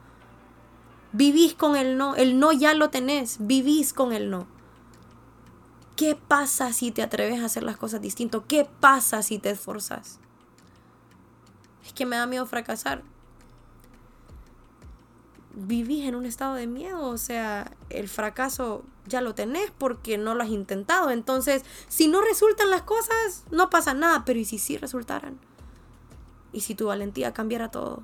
Vivís 1.16 1.54
con 1.54 1.76
el 1.76 1.96
no, 1.96 2.14
el 2.14 2.38
no 2.38 2.52
ya 2.52 2.74
lo 2.74 2.90
tenés, 2.90 3.38
vivís 3.40 3.94
con 3.94 4.12
el 4.12 4.28
no. 4.28 4.46
¿Qué 5.96 6.14
pasa 6.14 6.74
si 6.74 6.90
te 6.90 7.02
atreves 7.02 7.40
a 7.40 7.46
hacer 7.46 7.62
las 7.62 7.78
cosas 7.78 8.02
distinto? 8.02 8.44
¿Qué 8.46 8.68
pasa 8.80 9.22
si 9.22 9.38
te 9.38 9.48
esforzas? 9.48 10.18
Es 11.86 11.94
que 11.94 12.04
me 12.04 12.16
da 12.16 12.26
miedo 12.26 12.44
fracasar. 12.44 13.02
Vivís 15.54 16.04
en 16.04 16.16
un 16.16 16.26
estado 16.26 16.54
de 16.54 16.66
miedo, 16.66 17.08
o 17.08 17.16
sea, 17.16 17.72
el 17.88 18.10
fracaso 18.10 18.84
ya 19.06 19.22
lo 19.22 19.34
tenés 19.34 19.70
porque 19.78 20.18
no 20.18 20.34
lo 20.34 20.42
has 20.42 20.50
intentado. 20.50 21.10
Entonces, 21.10 21.64
si 21.88 22.08
no 22.08 22.20
resultan 22.20 22.68
las 22.68 22.82
cosas, 22.82 23.44
no 23.50 23.70
pasa 23.70 23.94
nada, 23.94 24.26
pero 24.26 24.38
¿y 24.38 24.44
si 24.44 24.58
sí 24.58 24.76
resultaran? 24.76 25.38
¿Y 26.52 26.60
si 26.60 26.74
tu 26.74 26.88
valentía 26.88 27.32
cambiara 27.32 27.70
todo? 27.70 28.02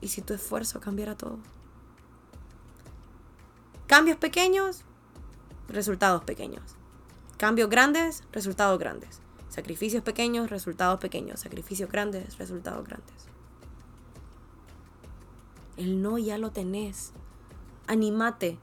¿Y 0.00 0.08
si 0.08 0.22
tu 0.22 0.34
esfuerzo 0.34 0.80
cambiara 0.80 1.16
todo? 1.16 1.38
Cambios 3.86 4.16
pequeños, 4.16 4.82
resultados 5.68 6.24
pequeños. 6.24 6.74
Cambios 7.36 7.70
grandes, 7.70 8.24
resultados 8.32 8.78
grandes. 8.80 9.20
Sacrificios 9.48 10.02
pequeños, 10.02 10.50
resultados 10.50 10.98
pequeños. 10.98 11.40
Sacrificios 11.40 11.90
grandes, 11.90 12.36
resultados 12.38 12.84
grandes. 12.84 13.14
El 15.76 16.02
no 16.02 16.18
ya 16.18 16.36
lo 16.36 16.50
tenés. 16.50 17.12
Anímate. 17.86 18.58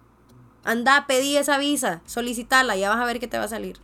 Anda, 0.65 1.05
pedí 1.07 1.37
esa 1.37 1.57
visa, 1.57 2.01
solicitala, 2.05 2.75
ya 2.77 2.89
vas 2.89 2.99
a 2.99 3.05
ver 3.05 3.19
qué 3.19 3.27
te 3.27 3.37
va 3.37 3.45
a 3.45 3.49
salir. 3.49 3.77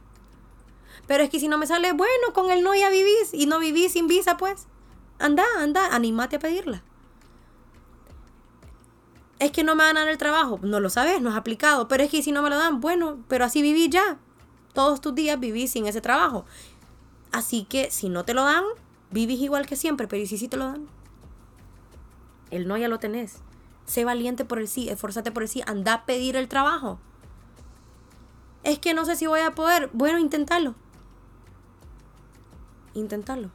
Pero 1.07 1.23
es 1.23 1.29
que 1.29 1.39
si 1.39 1.47
no 1.47 1.57
me 1.57 1.67
sale, 1.67 1.91
bueno, 1.91 2.33
con 2.33 2.51
el 2.51 2.63
no 2.63 2.73
ya 2.75 2.89
vivís 2.89 3.33
y 3.33 3.45
no 3.45 3.59
vivís 3.59 3.93
sin 3.93 4.07
visa, 4.07 4.37
pues. 4.37 4.67
Anda, 5.19 5.45
anda, 5.57 5.93
anímate 5.93 6.37
a 6.37 6.39
pedirla. 6.39 6.83
Es 9.39 9.51
que 9.51 9.63
no 9.63 9.75
me 9.75 9.85
van 9.85 9.95
a 9.97 10.01
dar 10.01 10.09
el 10.09 10.17
trabajo. 10.17 10.59
No 10.61 10.79
lo 10.79 10.89
sabes, 10.89 11.21
no 11.21 11.29
has 11.29 11.37
aplicado. 11.37 11.87
Pero 11.87 12.03
es 12.03 12.11
que 12.11 12.21
si 12.21 12.31
no 12.31 12.41
me 12.41 12.49
lo 12.49 12.57
dan, 12.57 12.81
bueno, 12.81 13.19
pero 13.27 13.45
así 13.45 13.61
viví 13.61 13.89
ya. 13.89 14.19
Todos 14.73 15.01
tus 15.01 15.15
días 15.15 15.39
viví 15.39 15.67
sin 15.67 15.87
ese 15.87 16.01
trabajo. 16.01 16.45
Así 17.31 17.63
que 17.63 17.89
si 17.89 18.09
no 18.09 18.25
te 18.25 18.33
lo 18.33 18.43
dan, 18.43 18.65
vivís 19.11 19.39
igual 19.39 19.65
que 19.65 19.77
siempre. 19.77 20.07
Pero 20.07 20.23
¿y 20.23 20.27
si 20.27 20.37
sí 20.37 20.49
te 20.49 20.57
lo 20.57 20.65
dan? 20.65 20.87
El 22.51 22.67
no 22.67 22.77
ya 22.77 22.89
lo 22.89 22.99
tenés. 22.99 23.37
Sé 23.85 24.03
valiente 24.05 24.45
por 24.45 24.59
el 24.59 24.67
sí, 24.67 24.89
esforzate 24.89 25.31
por 25.31 25.43
el 25.43 25.49
sí. 25.49 25.63
Anda 25.65 25.93
a 25.93 26.05
pedir 26.05 26.35
el 26.35 26.49
trabajo. 26.49 26.99
Es 28.63 28.77
que 28.77 28.93
no 28.93 29.05
sé 29.05 29.15
si 29.15 29.25
voy 29.25 29.39
a 29.39 29.51
poder. 29.51 29.89
Bueno, 29.93 30.19
inténtalo. 30.19 30.75
Inténtalo. 32.93 33.51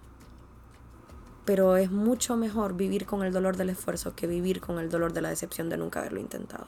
Pero 1.44 1.76
es 1.76 1.90
mucho 1.90 2.36
mejor 2.36 2.74
vivir 2.74 3.06
con 3.06 3.22
el 3.22 3.32
dolor 3.32 3.56
del 3.56 3.70
esfuerzo 3.70 4.14
que 4.14 4.26
vivir 4.26 4.60
con 4.60 4.78
el 4.78 4.88
dolor 4.88 5.12
de 5.12 5.20
la 5.20 5.28
decepción 5.28 5.68
de 5.68 5.76
nunca 5.76 6.00
haberlo 6.00 6.20
intentado. 6.20 6.66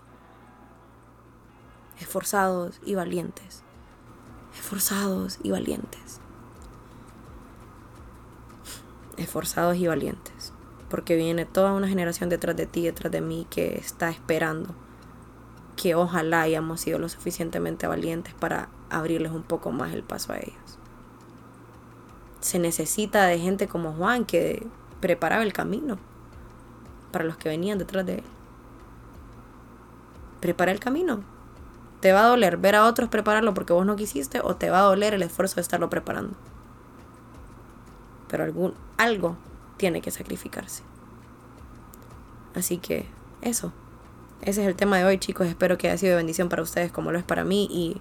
Esforzados 1.99 2.81
y 2.85 2.95
valientes. 2.95 3.63
Esforzados 4.55 5.39
y 5.43 5.51
valientes. 5.51 6.21
Esforzados 9.17 9.77
y 9.77 9.87
valientes. 9.87 10.53
Porque 10.91 11.17
viene 11.17 11.47
toda 11.47 11.73
una 11.73 11.89
generación 11.89 12.29
detrás 12.29 12.55
de 12.57 12.67
ti, 12.67 12.85
detrás 12.85 13.11
de 13.11 13.23
mí, 13.23 13.47
que 13.49 13.79
está 13.79 14.11
esperando 14.11 14.75
que 15.77 15.95
ojalá 15.95 16.43
hayamos 16.43 16.81
sido 16.81 16.99
lo 16.99 17.09
suficientemente 17.09 17.87
valientes 17.87 18.35
para 18.35 18.69
abrirles 18.91 19.33
un 19.33 19.43
poco 19.43 19.73
más 19.73 19.93
el 19.93 20.03
paso 20.03 20.33
a 20.33 20.39
ellos 20.39 20.66
se 22.47 22.61
necesita 22.61 23.27
de 23.27 23.41
gente 23.41 23.67
como 23.67 23.93
Juan 23.93 24.25
que 24.25 24.65
preparaba 25.01 25.43
el 25.43 25.53
camino 25.53 25.99
para 27.11 27.25
los 27.25 27.37
que 27.37 27.49
venían 27.49 27.79
detrás 27.79 28.07
de 28.07 28.15
él. 28.15 28.25
Prepara 30.41 30.71
el 30.71 30.79
camino. 30.79 31.25
Te 32.01 32.13
va 32.13 32.25
a 32.25 32.29
doler 32.29 32.57
ver 32.57 32.77
a 32.77 32.85
otros 32.85 33.09
prepararlo 33.09 33.53
porque 33.53 33.73
vos 33.73 33.85
no 33.85 33.97
quisiste 33.97 34.41
o 34.41 34.55
te 34.55 34.71
va 34.71 34.79
a 34.79 34.83
doler 34.83 35.13
el 35.13 35.23
esfuerzo 35.23 35.57
de 35.57 35.63
estarlo 35.63 35.91
preparando. 35.91 36.35
Pero 38.29 38.45
algún, 38.45 38.75
algo 38.97 39.37
tiene 39.77 40.01
que 40.01 40.13
sacrificarse. 40.13 40.85
Así 42.55 42.79
que 42.79 43.07
eso. 43.43 43.73
Ese 44.43 44.63
es 44.63 44.69
el 44.69 44.77
tema 44.77 44.99
de 44.99 45.05
hoy, 45.05 45.19
chicos. 45.19 45.49
Espero 45.49 45.79
que 45.79 45.89
haya 45.89 45.99
sido 45.99 46.13
de 46.13 46.19
bendición 46.19 46.49
para 46.49 46.63
ustedes 46.63 46.93
como 46.93 47.11
lo 47.11 47.19
es 47.19 47.25
para 47.25 47.43
mí. 47.43 47.67
Y 47.73 48.01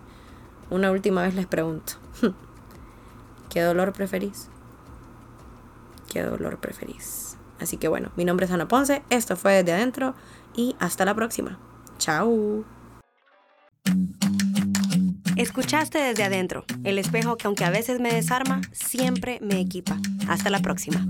una 0.70 0.92
última 0.92 1.24
vez 1.24 1.34
les 1.34 1.48
pregunto. 1.48 1.94
¿Qué 3.56 3.62
dolor 3.62 3.94
preferís? 3.94 4.50
¿Qué 6.12 6.22
dolor 6.24 6.60
preferís? 6.60 7.38
Así 7.58 7.78
que 7.78 7.88
bueno, 7.88 8.12
mi 8.18 8.26
nombre 8.26 8.48
es 8.48 8.52
Ana 8.52 8.68
Ponce, 8.68 9.02
esto 9.10 9.38
fue 9.38 9.54
Desde 9.54 9.72
Adentro 9.72 10.14
y 10.58 10.76
hasta 10.78 11.06
la 11.06 11.16
próxima. 11.16 11.58
Chao. 11.98 12.66
Escuchaste 15.38 16.00
desde 16.00 16.26
adentro, 16.26 16.66
el 16.84 17.00
espejo 17.00 17.38
que 17.38 17.48
aunque 17.48 17.64
a 17.64 17.70
veces 17.70 18.02
me 18.02 18.14
desarma, 18.14 18.60
siempre 18.74 19.40
me 19.42 19.62
equipa. 19.62 20.00
Hasta 20.28 20.50
la 20.50 20.60
próxima. 20.60 21.08